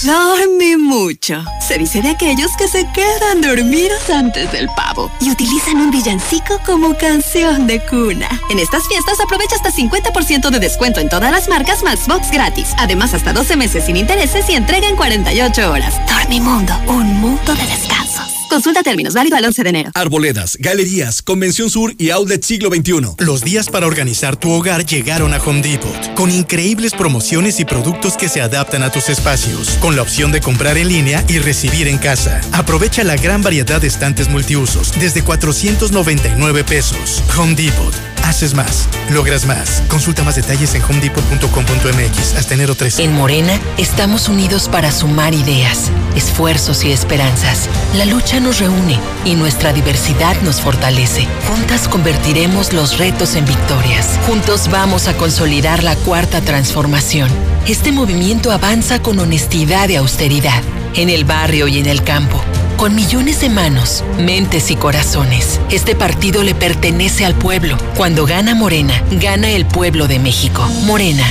[0.05, 1.43] Dormí mucho.
[1.65, 6.59] Se dice de aquellos que se quedan dormidos antes del pavo y utilizan un villancico
[6.65, 8.29] como canción de cuna.
[8.49, 12.69] En estas fiestas aprovecha hasta 50% de descuento en todas las marcas Maxbox gratis.
[12.77, 15.95] Además, hasta 12 meses sin intereses y entrega en 48 horas.
[16.07, 18.37] Dormimundo, un mundo de descansos.
[18.49, 19.91] Consulta términos, válido al 11 de enero.
[19.93, 23.15] Arboledas, galerías, Convención Sur y Outlet Siglo XXI.
[23.19, 28.15] Los días para organizar tu hogar llegaron a Home Depot, con increíbles promociones y productos
[28.15, 31.87] que se adaptan a tus espacios, con la opción de comprar en línea y recibir
[31.87, 32.39] en casa.
[32.53, 37.23] Aprovecha la gran variedad de estantes multiusos, desde 499 pesos.
[37.37, 37.93] Home Depot
[38.27, 39.81] Haces más, logras más.
[39.87, 43.05] Consulta más detalles en homedepot.com.mx hasta enero 13.
[43.05, 47.69] En Morena estamos unidos para sumar ideas, esfuerzos y esperanzas.
[47.95, 51.25] La lucha nos reúne y nuestra diversidad nos fortalece.
[51.47, 54.19] Juntas convertiremos los retos en victorias.
[54.27, 57.29] Juntos vamos a consolidar la cuarta transformación.
[57.65, 60.61] Este movimiento avanza con honestidad y austeridad,
[60.95, 62.43] en el barrio y en el campo
[62.77, 65.59] con millones de manos, mentes y corazones.
[65.71, 67.77] Este partido le pertenece al pueblo.
[67.97, 70.63] Cuando gana Morena, gana el pueblo de México.
[70.85, 71.25] Morena,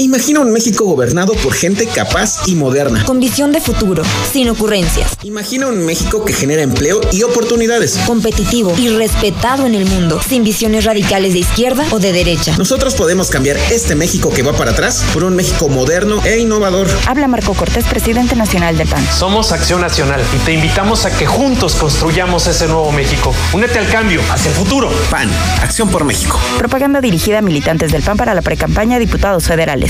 [0.00, 3.04] Imagina un México gobernado por gente capaz y moderna.
[3.04, 5.10] Con visión de futuro, sin ocurrencias.
[5.24, 7.98] Imagina un México que genera empleo y oportunidades.
[8.06, 12.56] Competitivo y respetado en el mundo, sin visiones radicales de izquierda o de derecha.
[12.56, 16.88] Nosotros podemos cambiar este México que va para atrás por un México moderno e innovador.
[17.06, 19.06] Habla Marco Cortés, presidente nacional del PAN.
[19.12, 23.34] Somos Acción Nacional y te invitamos a que juntos construyamos ese nuevo México.
[23.52, 24.90] Únete al cambio, hacia el futuro.
[25.10, 25.28] PAN,
[25.60, 26.40] Acción por México.
[26.56, 29.89] Propaganda dirigida a militantes del PAN para la precampaña a diputados federales.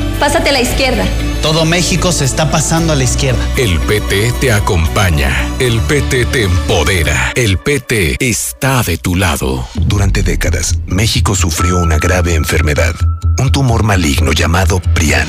[0.21, 1.03] Pásate a la izquierda.
[1.41, 3.39] Todo México se está pasando a la izquierda.
[3.57, 5.31] El PT te acompaña.
[5.57, 7.31] El PT te empodera.
[7.33, 9.67] El PT está de tu lado.
[9.73, 12.93] Durante décadas, México sufrió una grave enfermedad,
[13.39, 15.27] un tumor maligno llamado PRIAN,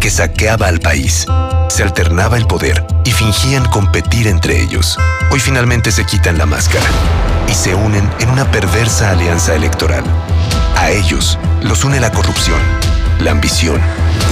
[0.00, 1.26] que saqueaba al país.
[1.68, 4.98] Se alternaba el poder y fingían competir entre ellos.
[5.30, 6.86] Hoy finalmente se quitan la máscara
[7.48, 10.02] y se unen en una perversa alianza electoral.
[10.74, 12.58] A ellos los une la corrupción,
[13.20, 13.80] la ambición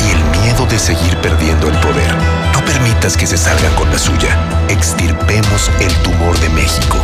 [0.06, 2.14] y el miedo de seguir perdiendo el poder.
[2.52, 4.38] No permitas que se salgan con la suya.
[4.68, 6.98] Extirpemos el tumor de México.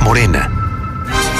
[0.00, 0.50] Morena,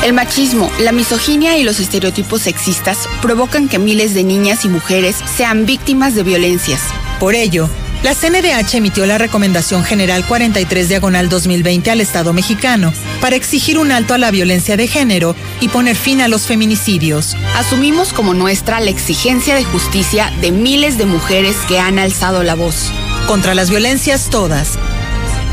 [0.05, 5.17] El machismo, la misoginia y los estereotipos sexistas provocan que miles de niñas y mujeres
[5.37, 6.81] sean víctimas de violencias.
[7.19, 7.69] Por ello,
[8.03, 13.91] la CNDH emitió la Recomendación General 43 Diagonal 2020 al Estado mexicano para exigir un
[13.91, 17.37] alto a la violencia de género y poner fin a los feminicidios.
[17.57, 22.55] Asumimos como nuestra la exigencia de justicia de miles de mujeres que han alzado la
[22.55, 22.91] voz.
[23.27, 24.79] Contra las violencias todas.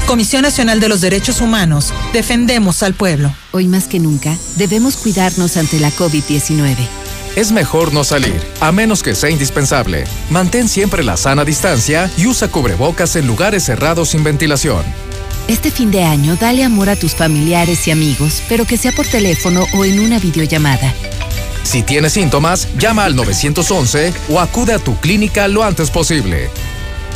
[0.06, 3.34] Comisión Nacional de los Derechos Humanos, defendemos al pueblo.
[3.52, 7.05] Hoy más que nunca, debemos cuidarnos ante la COVID-19.
[7.36, 10.06] Es mejor no salir, a menos que sea indispensable.
[10.30, 14.86] Mantén siempre la sana distancia y usa cubrebocas en lugares cerrados sin ventilación.
[15.50, 19.06] Este fin de año, dale amor a tus familiares y amigos, pero que sea por
[19.06, 20.94] teléfono o en una videollamada.
[21.64, 26.50] Si tienes síntomas, llama al 911 o acude a tu clínica lo antes posible.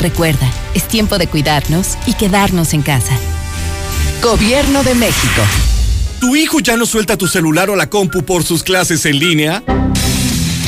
[0.01, 3.13] Recuerda, es tiempo de cuidarnos y quedarnos en casa.
[4.21, 5.41] Gobierno de México.
[6.19, 9.63] ¿Tu hijo ya no suelta tu celular o la compu por sus clases en línea?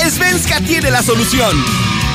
[0.10, 1.64] Svenska tiene la solución.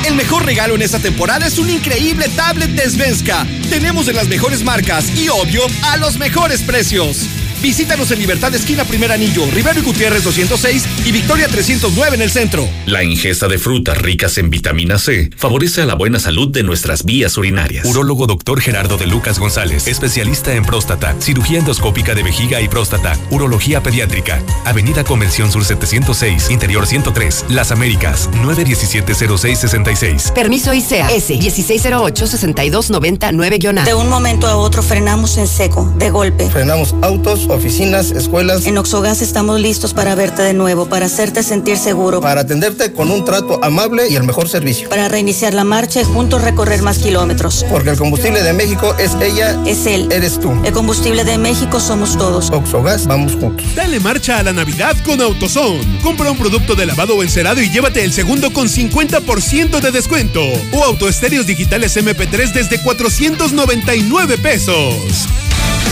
[0.07, 3.46] El mejor regalo en esta temporada es un increíble tablet de Svenska.
[3.68, 7.27] Tenemos de las mejores marcas y, obvio, a los mejores precios.
[7.62, 12.31] Visítanos en Libertad Esquina Primer Anillo, Rivero y Gutiérrez 206 y Victoria 309 en el
[12.31, 12.66] centro.
[12.87, 17.05] La ingesta de frutas ricas en vitamina C favorece a la buena salud de nuestras
[17.05, 17.85] vías urinarias.
[17.87, 18.61] Urólogo Dr.
[18.61, 24.42] Gerardo de Lucas González, especialista en próstata, cirugía endoscópica de vejiga y próstata, urología pediátrica.
[24.64, 30.33] Avenida Convención Sur 706, Interior 103, Las Américas, 917-0666.
[30.33, 33.85] Permiso ICEA S 1608-6299-A.
[33.85, 36.51] De un momento a otro frenamos en seco, de golpe.
[36.51, 38.67] Frenamos autos, oficinas, escuelas.
[38.67, 42.21] En Oxogas estamos listos para verte de nuevo, para hacerte sentir seguro.
[42.21, 44.89] Para atenderte con un trato amable y el mejor servicio.
[44.89, 47.65] Para reiniciar la marcha y juntos recorrer más kilómetros.
[47.71, 49.59] Porque el combustible de México es ella.
[49.67, 50.09] Es él.
[50.11, 50.53] Eres tú.
[50.65, 52.51] El combustible de México somos todos.
[52.51, 53.67] Oxogas, vamos juntos.
[53.75, 56.01] Dale marcha a la Navidad con AutoZone.
[56.03, 60.41] Compra un producto de lavado o encerado y llévate el segundo con 50% de descuento.
[60.73, 65.29] O autoestéreos digitales MP3 desde 499 pesos.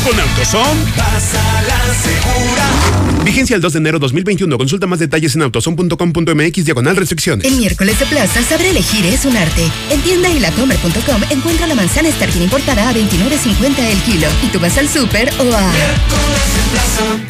[0.05, 0.93] Con AutoZone.
[0.97, 3.14] Pasa la segura.
[3.25, 4.59] Vigencia el 2 de enero 2021.
[4.59, 7.47] Consulta más detalles en autozone.com.mx diagonal restricciones.
[7.47, 9.67] El miércoles de plaza, saber elegir es un arte.
[9.91, 14.29] En tienda y lacomer.com encuentra la manzana Starkin importada a 29.50 el kilo.
[14.43, 15.73] Y tú vas al súper o a...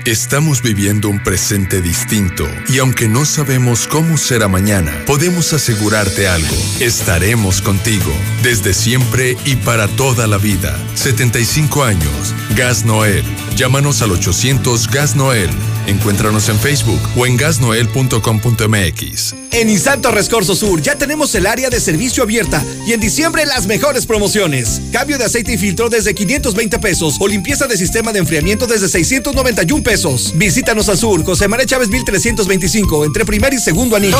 [0.04, 6.57] Estamos viviendo un presente distinto y aunque no sabemos cómo será mañana, podemos asegurarte algo.
[6.80, 10.78] Estaremos contigo desde siempre y para toda la vida.
[10.94, 12.35] 75 años.
[12.57, 13.24] Gas Noel.
[13.57, 15.49] Llámanos al 800 Gas Noel.
[15.87, 19.35] Encuéntranos en Facebook o en gasnoel.com.mx.
[19.53, 23.67] En Insanto Rescorso Sur ya tenemos el área de servicio abierta y en diciembre las
[23.67, 24.81] mejores promociones.
[24.93, 28.88] Cambio de aceite y filtro desde 520 pesos o limpieza de sistema de enfriamiento desde
[28.88, 30.33] 691 pesos.
[30.35, 34.19] Visítanos al sur, José María Chávez 1325, entre primer y segundo anillo.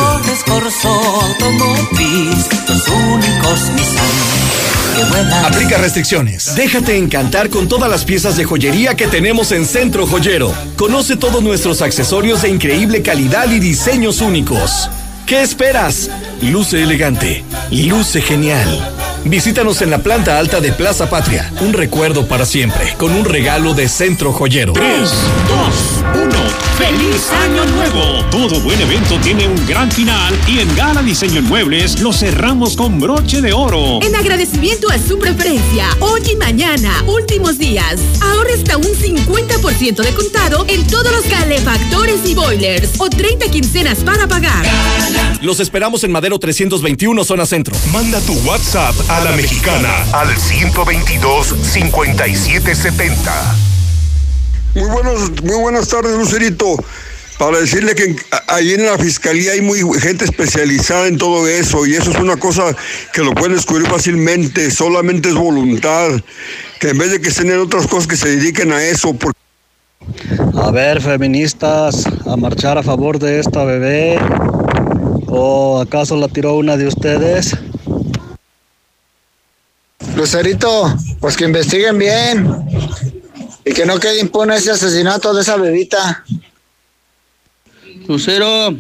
[2.69, 3.61] los únicos
[5.45, 6.55] Aplica restricciones.
[6.55, 10.53] Déjate encantar con todas las piezas de joyería que tenemos en Centro Joyero.
[10.77, 14.89] Conoce todos nuestros accesorios de increíble calidad y diseños únicos.
[15.27, 16.11] ¿Qué esperas?
[16.43, 17.45] Luce elegante.
[17.71, 18.93] Luce genial.
[19.25, 21.51] Visítanos en la planta alta de Plaza Patria.
[21.61, 24.75] Un recuerdo para siempre, con un regalo de Centro Joyero.
[24.75, 25.94] 3, 2, 1.
[26.79, 28.25] ¡Feliz Año Nuevo!
[28.31, 32.77] Todo buen evento tiene un gran final y en Gala Diseño en Muebles lo cerramos
[32.77, 34.01] con broche de oro.
[34.03, 40.15] En agradecimiento a su preferencia, hoy y mañana, últimos días, ahorra hasta un 50% de
[40.15, 44.65] contado en todos los calefactores y boilers o 30 quincenas para pagar.
[45.43, 47.77] Los esperamos en Madero 321, zona centro.
[47.93, 53.74] Manda tu WhatsApp a la mexicana al 122 5770.
[54.75, 56.77] Muy, buenos, muy buenas tardes, Lucerito.
[57.39, 58.17] Para decirle que
[58.49, 62.37] ahí en la fiscalía hay muy gente especializada en todo eso y eso es una
[62.37, 62.75] cosa
[63.13, 66.11] que lo pueden descubrir fácilmente, solamente es voluntad,
[66.79, 69.39] que en vez de que estén en otras cosas que se dediquen a eso, porque
[70.61, 74.19] A ver, feministas, a marchar a favor de esta bebé.
[75.27, 77.57] ¿O acaso la tiró una de ustedes?
[80.17, 83.24] Lucerito, pues que investiguen bien
[83.65, 86.25] y que no quede impune ese asesinato de esa bebita.
[88.07, 88.77] Lucero,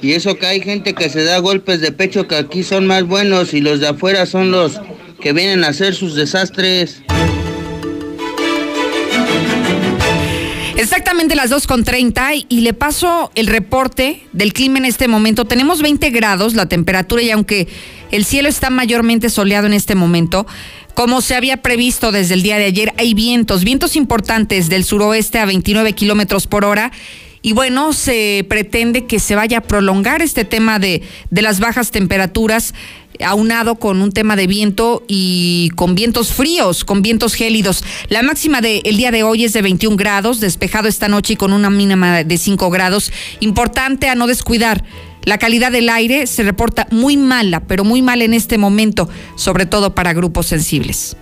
[0.00, 3.04] y eso que hay gente que se da golpes de pecho que aquí son más
[3.04, 4.80] buenos y los de afuera son los
[5.20, 7.02] que vienen a hacer sus desastres.
[10.76, 15.44] Exactamente las 2.30 y le paso el reporte del clima en este momento.
[15.44, 17.66] Tenemos 20 grados la temperatura y aunque
[18.10, 20.46] el cielo está mayormente soleado en este momento,
[20.94, 25.38] como se había previsto desde el día de ayer, hay vientos, vientos importantes del suroeste
[25.38, 26.90] a 29 kilómetros por hora.
[27.42, 31.90] Y bueno, se pretende que se vaya a prolongar este tema de, de las bajas
[31.90, 32.74] temperaturas
[33.24, 37.84] aunado con un tema de viento y con vientos fríos, con vientos gélidos.
[38.08, 41.52] La máxima del día de hoy es de 21 grados, despejado esta noche y con
[41.52, 43.12] una mínima de 5 grados.
[43.40, 44.84] Importante a no descuidar.
[45.24, 49.66] La calidad del aire se reporta muy mala, pero muy mal en este momento, sobre
[49.66, 51.16] todo para grupos sensibles.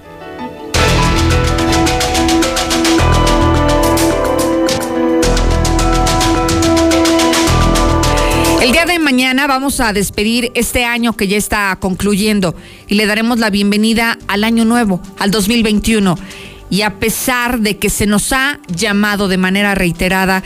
[9.16, 12.54] Mañana vamos a despedir este año que ya está concluyendo
[12.86, 16.18] y le daremos la bienvenida al año nuevo, al 2021.
[16.68, 20.42] Y a pesar de que se nos ha llamado de manera reiterada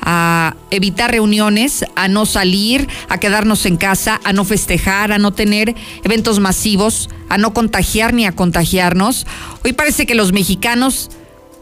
[0.00, 5.34] a evitar reuniones, a no salir, a quedarnos en casa, a no festejar, a no
[5.34, 9.26] tener eventos masivos, a no contagiar ni a contagiarnos,
[9.64, 11.10] hoy parece que los mexicanos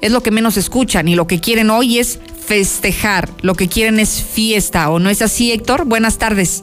[0.01, 3.99] es lo que menos escuchan y lo que quieren hoy es festejar, lo que quieren
[4.01, 5.85] es fiesta, ¿o no es así, Héctor?
[5.87, 6.63] Buenas tardes.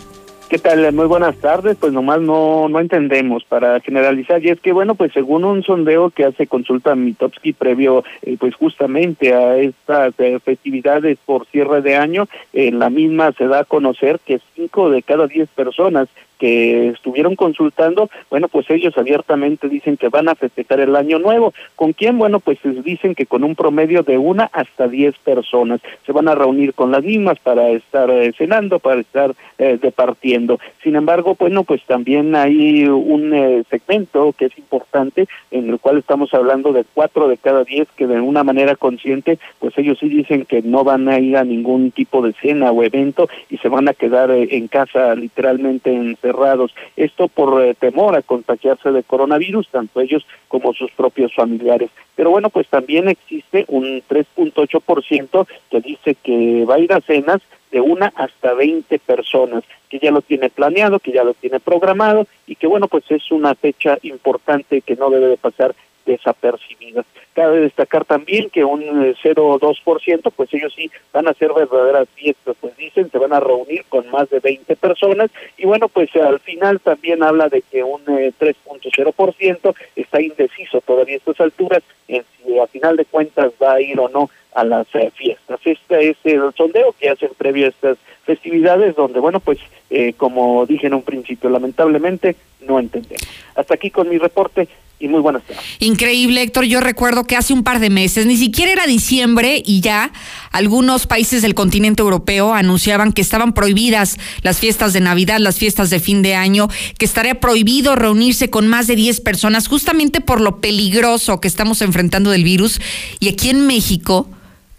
[0.49, 0.91] ¿Qué tal?
[0.93, 1.77] Muy buenas tardes.
[1.79, 4.43] Pues nomás no no entendemos para generalizar.
[4.43, 8.55] Y es que, bueno, pues según un sondeo que hace consulta Mitowski previo, eh, pues
[8.55, 13.63] justamente a estas eh, festividades por cierre de año, en la misma se da a
[13.63, 16.09] conocer que cinco de cada diez personas
[16.39, 21.53] que estuvieron consultando, bueno, pues ellos abiertamente dicen que van a festejar el año nuevo.
[21.75, 22.17] ¿Con quién?
[22.17, 25.81] Bueno, pues dicen que con un promedio de una hasta diez personas.
[26.05, 30.59] Se van a reunir con las mismas para estar eh, cenando, para estar eh, departiendo.
[30.81, 35.97] Sin embargo, bueno, pues también hay un eh, segmento que es importante en el cual
[35.97, 40.07] estamos hablando de cuatro de cada diez que de una manera consciente, pues ellos sí
[40.07, 43.67] dicen que no van a ir a ningún tipo de cena o evento y se
[43.67, 46.73] van a quedar en casa literalmente en cerrados.
[46.95, 51.89] Esto por eh, temor a contagiarse de coronavirus, tanto ellos como sus propios familiares.
[52.15, 57.41] Pero bueno, pues también existe un 3.8% que dice que va a ir a cenas
[57.71, 62.27] de una hasta 20 personas, que ya lo tiene planeado, que ya lo tiene programado
[62.47, 65.75] y que bueno, pues es una fecha importante que no debe de pasar
[66.09, 67.05] desapercibidas.
[67.33, 72.55] Cabe destacar también que un 0,2%, eh, pues ellos sí van a hacer verdaderas fiestas,
[72.59, 76.39] pues dicen, se van a reunir con más de 20 personas y bueno, pues al
[76.39, 82.23] final también habla de que un 3.0% eh, está indeciso todavía a estas alturas en
[82.43, 85.59] si a final de cuentas va a ir o no a las eh, fiestas.
[85.63, 89.59] Este es el sondeo que hacen previo a estas festividades donde, bueno, pues
[90.17, 93.27] como dije en un principio, lamentablemente no entendemos.
[93.55, 94.67] Hasta aquí con mi reporte
[94.99, 95.63] y muy buenas tardes.
[95.79, 96.65] Increíble, Héctor.
[96.65, 100.11] Yo recuerdo que hace un par de meses, ni siquiera era diciembre y ya
[100.51, 105.89] algunos países del continente europeo anunciaban que estaban prohibidas las fiestas de Navidad, las fiestas
[105.89, 110.41] de fin de año, que estaría prohibido reunirse con más de 10 personas justamente por
[110.41, 112.81] lo peligroso que estamos enfrentando del virus.
[113.19, 114.27] Y aquí en México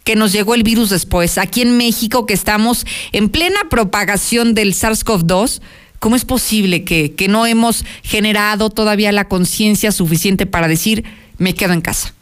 [0.04, 4.74] que nos llegó el virus después, aquí en México que estamos en plena propagación del
[4.74, 5.60] SARS-CoV-2,
[6.00, 11.04] ¿Cómo es posible que, que no hemos generado todavía la conciencia suficiente para decir,
[11.38, 12.14] me quedo en casa?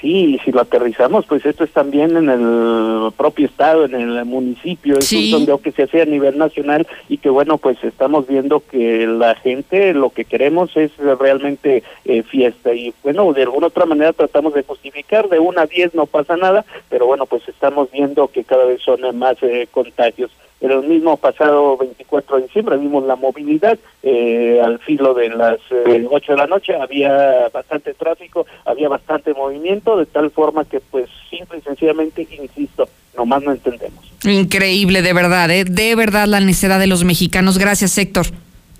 [0.00, 4.98] Sí, si lo aterrizamos, pues esto es también en el propio estado, en el municipio,
[4.98, 8.60] es un sondeo que se hace a nivel nacional y que bueno, pues estamos viendo
[8.60, 13.86] que la gente lo que queremos es realmente eh, fiesta y bueno, de alguna otra
[13.86, 17.90] manera tratamos de justificar, de una a diez no pasa nada, pero bueno, pues estamos
[17.90, 20.30] viendo que cada vez son más eh, contagios.
[20.60, 25.58] En el mismo pasado 24 de diciembre vimos la movilidad eh, al filo de las
[25.70, 30.80] eh, 8 de la noche, había bastante tráfico, había bastante movimiento, de tal forma que
[30.80, 34.04] pues simple y sencillamente, insisto, nomás no entendemos.
[34.24, 35.64] Increíble, de verdad, ¿eh?
[35.64, 37.58] de verdad la necesidad de los mexicanos.
[37.58, 38.26] Gracias, Héctor.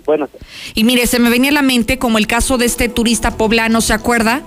[0.05, 0.29] Bueno.
[0.75, 3.81] Y mire, se me venía a la mente como el caso de este turista poblano,
[3.81, 4.43] ¿se acuerda?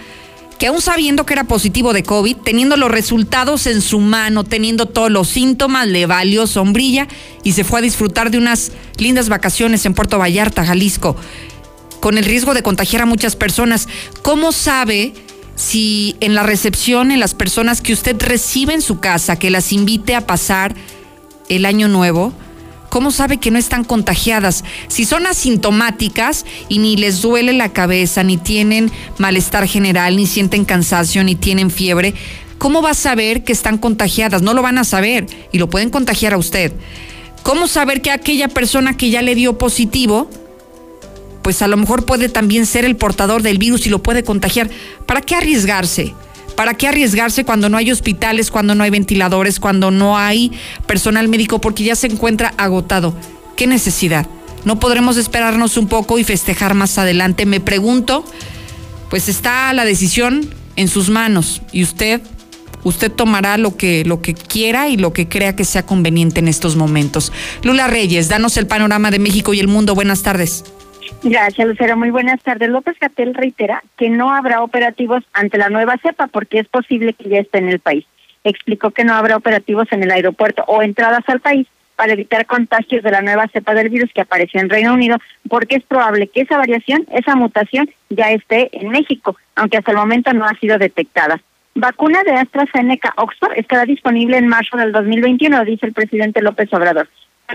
[0.61, 4.85] Que aún sabiendo que era positivo de COVID, teniendo los resultados en su mano, teniendo
[4.85, 7.07] todos los síntomas, le valió sombrilla
[7.43, 11.15] y se fue a disfrutar de unas lindas vacaciones en Puerto Vallarta, Jalisco,
[11.99, 13.87] con el riesgo de contagiar a muchas personas.
[14.21, 15.15] ¿Cómo sabe
[15.55, 19.73] si en la recepción, en las personas que usted recibe en su casa, que las
[19.73, 20.75] invite a pasar
[21.49, 22.33] el año nuevo,
[22.91, 24.65] ¿cómo sabe que no están contagiadas?
[24.89, 30.65] Si son asintomáticas y ni les duele la cabeza, ni tienen malestar general, ni sienten
[30.65, 32.13] cansancio, ni tienen fiebre,
[32.57, 34.41] ¿cómo va a saber que están contagiadas?
[34.41, 36.73] No lo van a saber y lo pueden contagiar a usted.
[37.43, 40.29] ¿Cómo saber que aquella persona que ya le dio positivo,
[41.43, 44.69] pues a lo mejor puede también ser el portador del virus y lo puede contagiar?
[45.05, 46.13] ¿Para qué arriesgarse?
[46.61, 50.51] ¿Para qué arriesgarse cuando no hay hospitales, cuando no hay ventiladores, cuando no hay
[50.85, 53.15] personal médico porque ya se encuentra agotado?
[53.55, 54.27] ¿Qué necesidad?
[54.63, 57.47] ¿No podremos esperarnos un poco y festejar más adelante?
[57.47, 58.23] Me pregunto,
[59.09, 62.21] pues está la decisión en sus manos y usted
[62.83, 66.47] usted tomará lo que, lo que quiera y lo que crea que sea conveniente en
[66.47, 67.31] estos momentos.
[67.63, 69.95] Lula Reyes, danos el panorama de México y el mundo.
[69.95, 70.63] Buenas tardes.
[71.23, 71.97] Gracias, Lucero.
[71.97, 72.69] Muy buenas tardes.
[72.69, 77.29] López Gatel reitera que no habrá operativos ante la nueva cepa porque es posible que
[77.29, 78.05] ya esté en el país.
[78.43, 83.03] Explicó que no habrá operativos en el aeropuerto o entradas al país para evitar contagios
[83.03, 85.17] de la nueva cepa del virus que apareció en Reino Unido,
[85.47, 89.97] porque es probable que esa variación, esa mutación, ya esté en México, aunque hasta el
[89.97, 91.39] momento no ha sido detectada.
[91.75, 97.07] Vacuna de AstraZeneca Oxford estará disponible en marzo del 2021, dice el presidente López Obrador.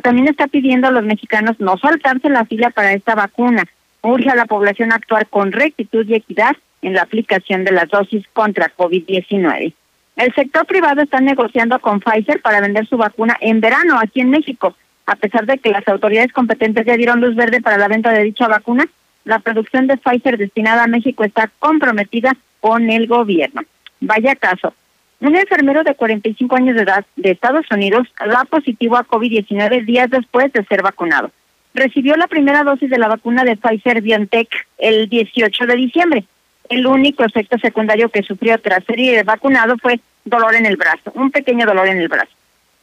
[0.02, 3.64] También está pidiendo a los mexicanos no saltarse la fila para esta vacuna.
[4.02, 8.24] Urge a la población actuar con rectitud y equidad en la aplicación de las dosis
[8.32, 9.72] contra COVID-19.
[10.16, 14.30] El sector privado está negociando con Pfizer para vender su vacuna en verano aquí en
[14.30, 14.74] México.
[15.04, 18.24] A pesar de que las autoridades competentes ya dieron luz verde para la venta de
[18.24, 18.86] dicha vacuna,
[19.24, 23.62] la producción de Pfizer destinada a México está comprometida con el gobierno.
[24.00, 24.72] Vaya caso.
[25.20, 30.10] Un enfermero de 45 años de edad de Estados Unidos da positivo a COVID-19 días
[30.10, 31.30] después de ser vacunado.
[31.72, 34.48] Recibió la primera dosis de la vacuna de Pfizer BioNTech
[34.78, 36.24] el 18 de diciembre.
[36.68, 41.30] El único efecto secundario que sufrió tras ser vacunado fue dolor en el brazo, un
[41.30, 42.32] pequeño dolor en el brazo.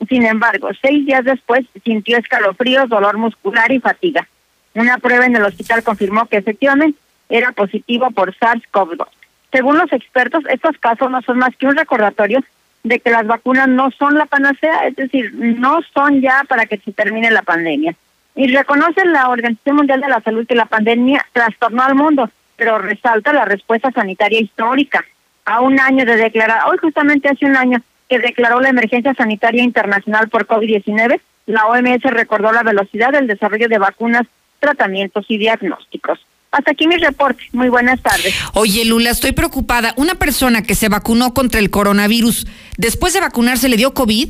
[0.09, 4.27] Sin embargo, seis días después sintió escalofríos, dolor muscular y fatiga.
[4.73, 6.97] Una prueba en el hospital confirmó que efectivamente
[7.29, 9.07] era positivo por SARS-CoV-2.
[9.54, 12.43] Según los expertos, estos casos no son más que un recordatorio
[12.82, 16.80] de que las vacunas no son la panacea, es decir, no son ya para que
[16.80, 17.95] se termine la pandemia.
[18.36, 22.80] Y reconoce la Organización Mundial de la Salud que la pandemia trastornó al mundo, pero
[22.80, 25.06] resalta la respuesta sanitaria histórica.
[25.45, 27.80] A un año de declarar, hoy justamente hace un año
[28.10, 33.68] que declaró la emergencia sanitaria internacional por COVID-19, la OMS recordó la velocidad del desarrollo
[33.68, 34.24] de vacunas,
[34.60, 36.26] tratamientos y diagnósticos.
[36.54, 37.43] Hasta aquí mi reporte.
[37.51, 38.32] Muy buenas tardes.
[38.54, 39.95] Oye, Lula, estoy preocupada.
[39.97, 42.45] Una persona que se vacunó contra el coronavirus,
[42.78, 44.30] después de vacunarse, ¿le dio COVID?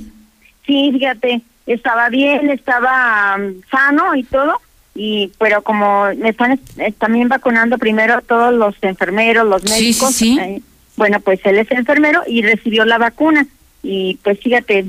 [0.65, 4.61] Sí, fíjate, estaba bien, estaba um, sano y todo,
[4.95, 10.35] y pero como me están eh, también vacunando primero todos los enfermeros, los médicos, sí,
[10.35, 10.61] sí, eh,
[10.95, 13.45] bueno, pues él es enfermero y recibió la vacuna.
[13.81, 14.85] Y pues fíjate,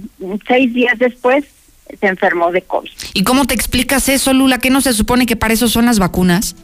[0.46, 1.44] seis días después
[1.98, 2.90] se enfermó de COVID.
[3.12, 4.58] ¿Y cómo te explicas eso, Lula?
[4.58, 6.54] ¿Qué no se supone que para eso son las vacunas?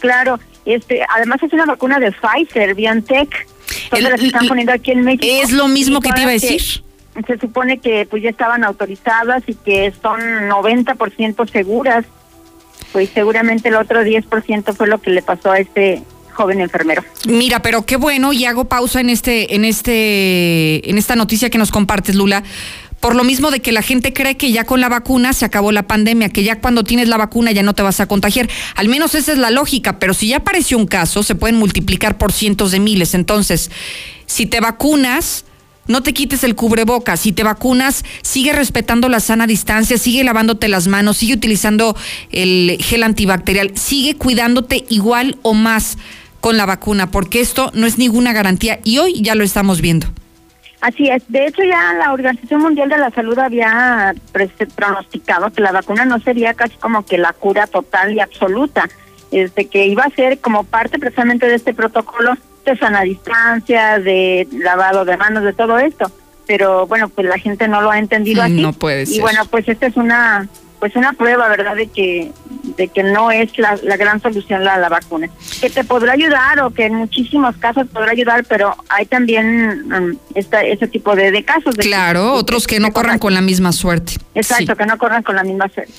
[0.00, 3.46] Claro, este, además es una vacuna de Pfizer, BioNTech.
[3.84, 5.26] Entonces las están poniendo aquí en México.
[5.26, 6.60] Es lo mismo que te iba a decir.
[7.26, 12.04] Se supone que pues ya estaban autorizadas y que son 90% seguras.
[12.92, 17.02] Pues seguramente el otro 10% fue lo que le pasó a este joven enfermero.
[17.26, 21.58] Mira, pero qué bueno y hago pausa en este en este en esta noticia que
[21.58, 22.44] nos compartes, Lula,
[23.00, 25.72] por lo mismo de que la gente cree que ya con la vacuna se acabó
[25.72, 28.48] la pandemia, que ya cuando tienes la vacuna ya no te vas a contagiar.
[28.74, 32.18] Al menos esa es la lógica, pero si ya apareció un caso, se pueden multiplicar
[32.18, 33.14] por cientos de miles.
[33.14, 33.70] Entonces,
[34.26, 35.44] si te vacunas,
[35.86, 37.20] no te quites el cubrebocas.
[37.20, 41.96] Si te vacunas, sigue respetando la sana distancia, sigue lavándote las manos, sigue utilizando
[42.30, 45.98] el gel antibacterial, sigue cuidándote igual o más
[46.40, 50.06] con la vacuna, porque esto no es ninguna garantía y hoy ya lo estamos viendo.
[50.80, 51.24] Así es.
[51.28, 54.14] De hecho, ya la Organización Mundial de la Salud había
[54.76, 58.88] pronosticado que la vacuna no sería casi como que la cura total y absoluta,
[59.32, 64.46] este que iba a ser como parte precisamente de este protocolo de sana distancia, de
[64.52, 66.10] lavado de manos, de todo esto.
[66.46, 68.62] Pero bueno, pues la gente no lo ha entendido así.
[68.62, 69.16] No puede ser.
[69.16, 70.48] Y bueno, pues esta es una
[70.78, 72.32] pues una prueba, ¿verdad?, de que
[72.76, 75.28] de que no es la, la gran solución la, la vacuna.
[75.60, 80.16] Que te podrá ayudar o que en muchísimos casos podrá ayudar, pero hay también um,
[80.34, 81.74] ese tipo de, de casos.
[81.74, 84.14] De claro, otros que, no corran con la misma suerte.
[84.34, 85.92] Exacto, que no corran con la misma suerte.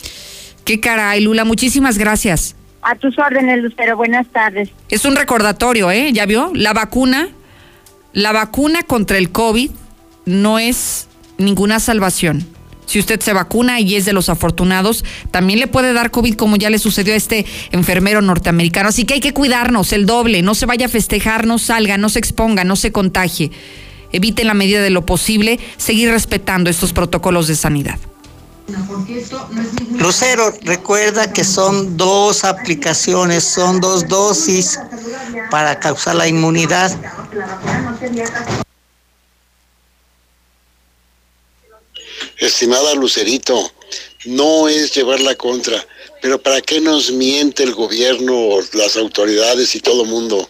[0.63, 2.55] Qué caray, Lula, muchísimas gracias.
[2.81, 4.69] A tus órdenes, Lucero, buenas tardes.
[4.89, 6.13] Es un recordatorio, ¿eh?
[6.13, 6.51] ¿Ya vio?
[6.53, 7.27] La vacuna,
[8.13, 9.71] la vacuna contra el COVID
[10.25, 11.07] no es
[11.37, 12.45] ninguna salvación
[12.89, 16.55] si usted se vacuna y es de los afortunados, también le puede dar COVID como
[16.55, 18.89] ya le sucedió a este enfermero norteamericano.
[18.89, 22.09] Así que hay que cuidarnos el doble, no se vaya a festejar, no salga, no
[22.09, 23.51] se exponga, no se contagie.
[24.11, 27.99] Evite en la medida de lo posible seguir respetando estos protocolos de sanidad.
[29.99, 34.79] Lucero, recuerda que son dos aplicaciones, son dos dosis
[35.51, 36.91] para causar la inmunidad.
[42.39, 43.69] Estimada Lucerito,
[44.25, 45.85] no es llevar la contra,
[46.21, 48.33] pero ¿para qué nos miente el gobierno,
[48.73, 50.49] las autoridades y todo el mundo?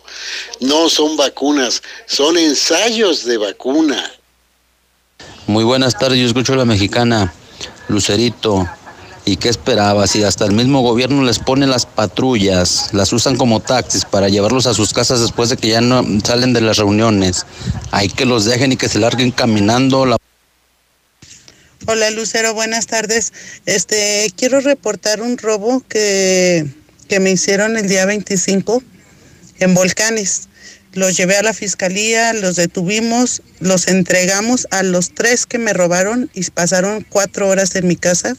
[0.59, 4.11] No son vacunas, son ensayos de vacuna.
[5.47, 7.33] Muy buenas tardes, yo escucho a la mexicana.
[7.87, 8.69] Lucerito,
[9.25, 10.05] ¿y qué esperaba?
[10.05, 14.67] Si hasta el mismo gobierno les pone las patrullas, las usan como taxis para llevarlos
[14.67, 17.47] a sus casas después de que ya no salen de las reuniones.
[17.89, 20.05] Hay que los dejen y que se larguen caminando.
[20.05, 20.18] La...
[21.91, 23.33] Hola Lucero, buenas tardes.
[23.65, 26.67] Este, quiero reportar un robo que,
[27.07, 28.83] que me hicieron el día 25
[29.57, 30.49] en Volcanes.
[30.93, 36.29] Los llevé a la fiscalía, los detuvimos, los entregamos a los tres que me robaron
[36.35, 38.37] y pasaron cuatro horas en mi casa.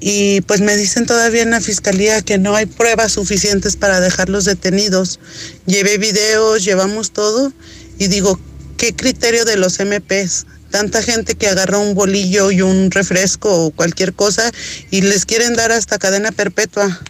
[0.00, 4.44] Y pues me dicen todavía en la fiscalía que no hay pruebas suficientes para dejarlos
[4.46, 5.20] detenidos.
[5.66, 7.52] Llevé videos, llevamos todo
[8.00, 8.36] y digo,
[8.76, 10.46] ¿qué criterio de los MPs?
[10.70, 14.50] Tanta gente que agarra un bolillo y un refresco o cualquier cosa
[14.90, 17.00] y les quieren dar hasta cadena perpetua.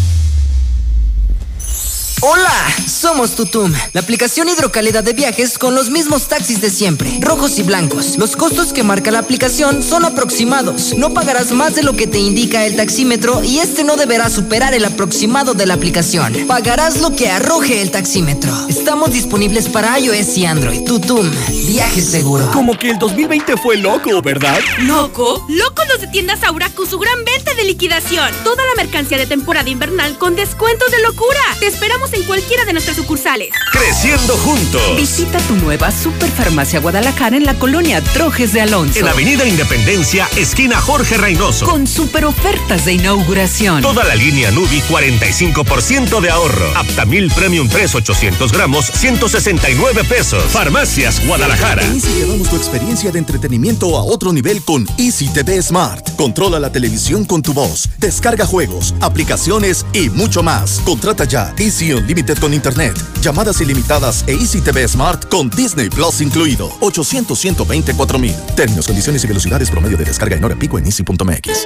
[2.26, 7.59] Hola, somos Tutum, la aplicación hidrocalidad de viajes con los mismos taxis de siempre, rojos
[7.59, 8.17] y blancos.
[8.17, 10.97] Los costos que marca la aplicación son aproximados.
[10.97, 14.74] No pagarás más de lo que te indica el taxímetro y este no deberá superar
[14.74, 16.34] el aproximado de la aplicación.
[16.47, 18.53] Pagarás lo que arroje el taxímetro.
[18.69, 20.86] Estamos disponibles para iOS y Android.
[20.86, 21.30] Tutum,
[21.67, 22.49] viaje seguro.
[22.53, 24.61] Como que el 2020 fue loco, ¿verdad?
[24.80, 25.45] ¿Loco?
[25.49, 28.32] Locos los de tiendas Aura con su gran venta de liquidación.
[28.45, 31.41] Toda la mercancía de temporada invernal con descuentos de locura.
[31.59, 33.49] Te esperamos en cualquiera de nuestras sucursales.
[33.72, 34.82] Creciendo juntos.
[34.97, 38.99] Visita tu nueva Superfarmacia Guadalajara en la colonia Trojes de Alonso.
[38.99, 41.66] En Avenida Independencia, esquina Jorge Reynoso.
[41.66, 43.82] Con super ofertas de inauguración.
[43.82, 46.78] Toda la línea Nubi, 45% de ahorro.
[46.78, 50.43] Aptamil Premium 3, 800 gramos, 169 pesos.
[50.51, 51.84] Farmacias Guadalajara.
[51.84, 56.16] En Easy llevamos tu experiencia de entretenimiento a otro nivel con Easy TV Smart.
[56.16, 57.89] Controla la televisión con tu voz.
[57.97, 60.82] Descarga juegos, aplicaciones y mucho más.
[60.86, 66.20] Contrata ya Easy Unlimited con Internet, llamadas ilimitadas e Easy TV Smart con Disney Plus
[66.20, 66.70] incluido.
[66.82, 68.36] 800 124 mil.
[68.58, 71.66] Términos, condiciones y velocidades promedio de descarga en hora pico en easy.mx.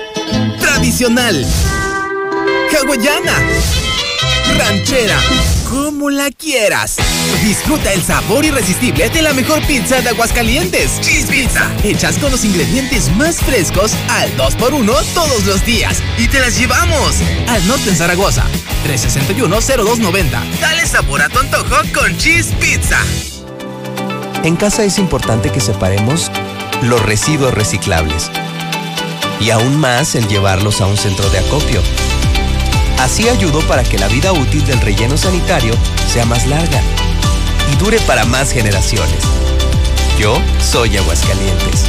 [0.59, 1.43] Tradicional.
[2.71, 3.86] Hawaiana.
[4.55, 5.19] Ranchera.
[5.69, 6.97] Como la quieras.
[7.43, 11.01] Disfruta el sabor irresistible de la mejor pizza de Aguascalientes.
[11.01, 11.69] Cheese Pizza.
[11.83, 16.01] Hechas con los ingredientes más frescos al 2x1 todos los días.
[16.17, 17.15] Y te las llevamos.
[17.47, 18.45] Al norte en Zaragoza.
[18.87, 20.59] 361-0290.
[20.61, 22.99] Dale sabor a tu antojo con Cheese Pizza.
[24.43, 26.31] En casa es importante que separemos
[26.83, 28.31] los residuos reciclables.
[29.39, 31.81] Y aún más el llevarlos a un centro de acopio.
[32.99, 35.73] Así ayudo para que la vida útil del relleno sanitario
[36.11, 36.81] sea más larga
[37.71, 39.19] y dure para más generaciones.
[40.19, 41.85] Yo soy Aguascalientes.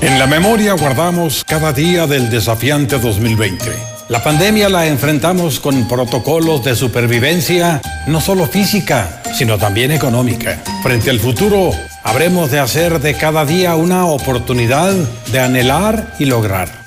[0.00, 3.64] En la memoria guardamos cada día del desafiante 2020.
[4.08, 10.62] La pandemia la enfrentamos con protocolos de supervivencia, no solo física, sino también económica.
[10.84, 11.72] Frente al futuro,
[12.04, 14.92] habremos de hacer de cada día una oportunidad
[15.32, 16.85] de anhelar y lograr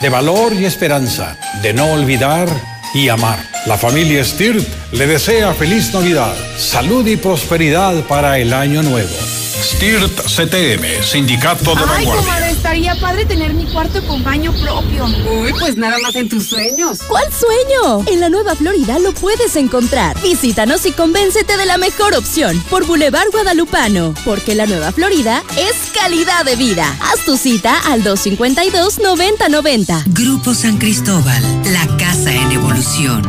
[0.00, 2.48] de valor y esperanza, de no olvidar
[2.94, 3.38] y amar.
[3.66, 9.14] La familia Stirt le desea feliz Navidad, salud y prosperidad para el año nuevo.
[9.62, 12.49] Stirt CTM, Sindicato de Vanguardia.
[12.60, 15.06] Estaría padre tener mi cuarto con baño propio.
[15.06, 16.98] Uy, pues nada más en tus sueños.
[17.08, 18.04] ¿Cuál sueño?
[18.06, 20.20] En la Nueva Florida lo puedes encontrar.
[20.20, 25.90] Visítanos y convéncete de la mejor opción por Boulevard Guadalupano, porque la Nueva Florida es
[25.98, 26.94] calidad de vida.
[27.00, 30.04] Haz tu cita al 252-9090.
[30.08, 33.22] Grupo San Cristóbal, la casa en evolución.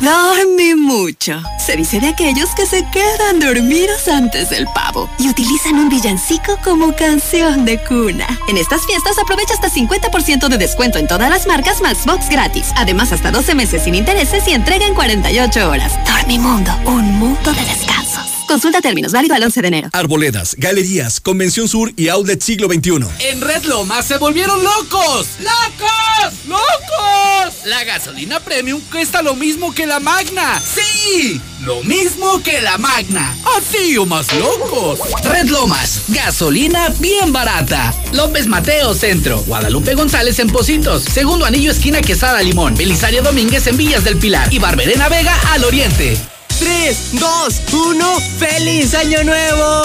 [0.00, 1.42] Mi mucho.
[1.58, 6.56] Se dice de aquellos que se quedan dormidos antes del pavo y utilizan un villancico
[6.62, 8.26] como canción de cuna.
[8.48, 12.72] En estas fiestas aprovecha hasta 50% de descuento en todas las marcas Maxbox gratis.
[12.76, 15.92] Además, hasta 12 meses sin intereses y entrega en 48 horas.
[16.06, 18.37] Dormimundo, un mundo de descansos.
[18.48, 19.90] Consulta términos, válido al 11 de enero.
[19.92, 23.06] Arboledas, galerías, Convención Sur y Outlet Siglo XXI.
[23.20, 25.28] En Red Lomas se volvieron locos.
[25.40, 26.46] ¡Locos!
[26.46, 27.66] ¡Locos!
[27.66, 30.60] La gasolina premium cuesta lo mismo que la magna.
[30.60, 31.38] ¡Sí!
[31.60, 33.36] Lo mismo que la magna.
[33.58, 34.98] Así o más locos.
[35.24, 37.92] Red Lomas, gasolina bien barata.
[38.12, 39.42] López Mateo Centro.
[39.42, 41.02] Guadalupe González en Positos.
[41.02, 42.76] Segundo anillo esquina Quesada Limón.
[42.76, 44.50] Belisario Domínguez en Villas del Pilar.
[44.50, 46.16] Y Barberena Vega al Oriente.
[46.58, 49.82] 3, 2, 1, ¡Feliz Año Nuevo!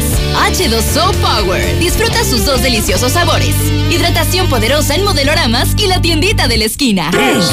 [0.51, 1.79] H2O Power.
[1.79, 3.55] Disfruta sus dos deliciosos sabores.
[3.91, 7.09] Hidratación poderosa en modeloramas y la tiendita de la esquina.
[7.11, 7.47] 3, 2,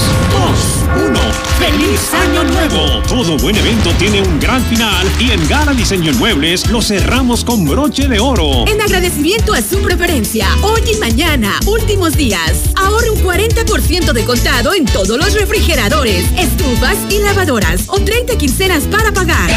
[1.08, 1.20] 1.
[1.60, 3.04] ¡Feliz Año Nuevo!
[3.08, 7.66] Todo buen evento tiene un gran final y en Gala Diseño Muebles lo cerramos con
[7.66, 8.66] broche de oro.
[8.68, 14.74] En agradecimiento a su preferencia, hoy y mañana, últimos días, ahorre un 40% de contado
[14.74, 19.52] en todos los refrigeradores, estufas y lavadoras o 30 quincenas para pagar.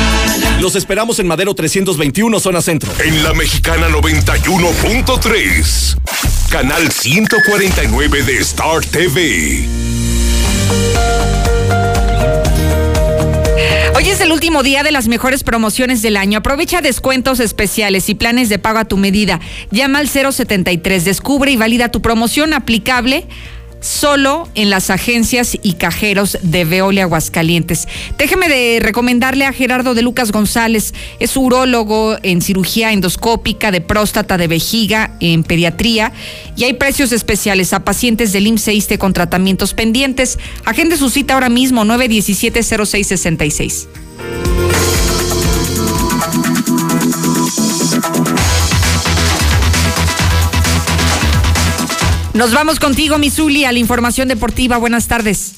[0.60, 2.92] Los esperamos en Madero 321, zona centro.
[3.02, 5.96] En la mexicana 91.3.
[6.50, 9.66] Canal 149 de Star TV.
[13.96, 16.40] Hoy es el último día de las mejores promociones del año.
[16.40, 19.40] Aprovecha descuentos especiales y planes de pago a tu medida.
[19.70, 23.24] Llama al 073, descubre y valida tu promoción aplicable
[23.80, 27.86] solo en las agencias y cajeros de Veolia Aguascalientes.
[28.18, 34.36] Déjeme de recomendarle a Gerardo de Lucas González, es urólogo en cirugía endoscópica de próstata,
[34.38, 36.12] de vejiga, en pediatría
[36.56, 40.38] y hay precios especiales a pacientes del IMSS con tratamientos pendientes.
[40.64, 43.86] Agende su cita ahora mismo 917-0666.
[52.36, 54.76] Nos vamos contigo, Misuli, a la información deportiva.
[54.76, 55.54] Buenas tardes.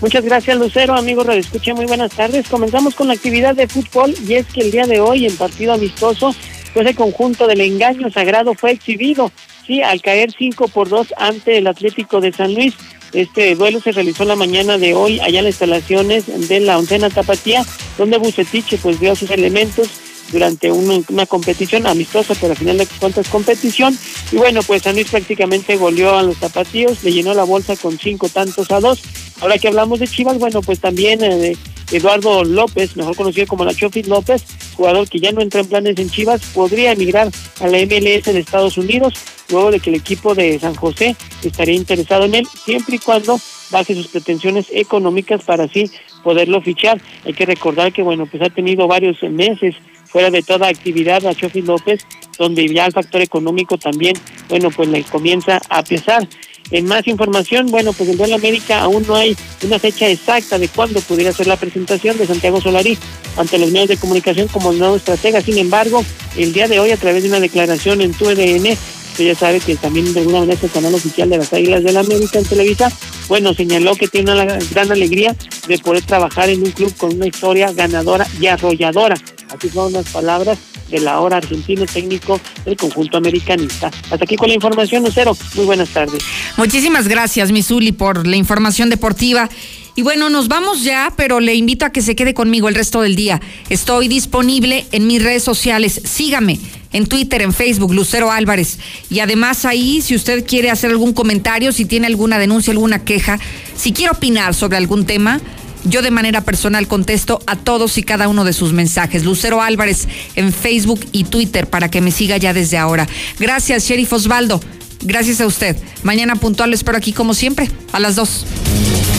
[0.00, 0.94] Muchas gracias, Lucero.
[0.94, 2.48] Amigos Radio Escucha, muy buenas tardes.
[2.48, 5.74] Comenzamos con la actividad de fútbol y es que el día de hoy, en partido
[5.74, 6.34] amistoso,
[6.72, 9.30] pues el conjunto del engaño sagrado fue exhibido,
[9.66, 12.72] sí, al caer 5 por 2 ante el Atlético de San Luis.
[13.12, 17.10] Este duelo se realizó la mañana de hoy allá en las instalaciones de la oncena
[17.10, 17.62] Tapatía,
[17.98, 19.90] donde Bucetiche pues dio sus elementos
[20.32, 23.96] durante una, competición amistosa, pero al final de cuentas competición.
[24.32, 27.98] Y bueno, pues San Luis prácticamente goleó a los zapatillos, le llenó la bolsa con
[27.98, 29.00] cinco tantos a dos.
[29.40, 31.56] Ahora que hablamos de Chivas, bueno, pues también eh,
[31.90, 34.42] Eduardo López, mejor conocido como la Chofis López,
[34.74, 37.30] jugador que ya no entra en planes en Chivas, podría emigrar
[37.60, 39.14] a la MLS de Estados Unidos,
[39.50, 43.38] luego de que el equipo de San José estaría interesado en él, siempre y cuando
[43.70, 45.90] baje sus pretensiones económicas para así
[46.22, 47.00] poderlo fichar.
[47.24, 51.34] Hay que recordar que, bueno, pues ha tenido varios meses fuera de toda actividad a
[51.34, 52.06] Chofi López,
[52.38, 54.14] donde ya el factor económico también,
[54.48, 56.28] bueno, pues le comienza a pesar.
[56.70, 60.68] En más información, bueno, pues en Duelo América aún no hay una fecha exacta de
[60.68, 62.96] cuándo pudiera ser la presentación de Santiago Solari
[63.36, 65.40] ante los medios de comunicación como nuevo estratega.
[65.40, 66.04] Sin embargo,
[66.36, 68.76] el día de hoy, a través de una declaración en tu EDN,
[69.12, 71.84] usted ya sabe que también de alguna manera es el canal oficial de las Águilas
[71.84, 72.90] de la América en Televisa,
[73.28, 75.36] bueno, señaló que tiene una gran alegría
[75.68, 79.14] de poder trabajar en un club con una historia ganadora y arrolladora.
[79.54, 80.58] Aquí son las palabras
[80.90, 83.90] del ahora argentino técnico del conjunto americanista.
[84.10, 85.36] Hasta aquí con la información, Lucero.
[85.54, 86.22] Muy buenas tardes.
[86.56, 89.48] Muchísimas gracias, Misuli, por la información deportiva.
[89.94, 93.02] Y bueno, nos vamos ya, pero le invito a que se quede conmigo el resto
[93.02, 93.42] del día.
[93.68, 96.00] Estoy disponible en mis redes sociales.
[96.04, 96.58] Sígame
[96.92, 98.78] en Twitter, en Facebook, Lucero Álvarez.
[99.10, 103.38] Y además ahí, si usted quiere hacer algún comentario, si tiene alguna denuncia, alguna queja,
[103.76, 105.40] si quiere opinar sobre algún tema,
[105.84, 109.24] yo de manera personal contesto a todos y cada uno de sus mensajes.
[109.24, 113.06] Lucero Álvarez en Facebook y Twitter para que me siga ya desde ahora.
[113.38, 114.60] Gracias, Sheriff Osvaldo.
[115.02, 115.76] Gracias a usted.
[116.02, 118.46] Mañana puntual espero aquí como siempre, a las dos.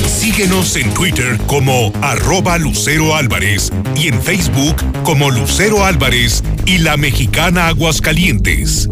[0.08, 6.96] Síguenos en Twitter como arroba Lucero Álvarez y en Facebook como Lucero Álvarez y la
[6.98, 8.88] mexicana Aguascalientes.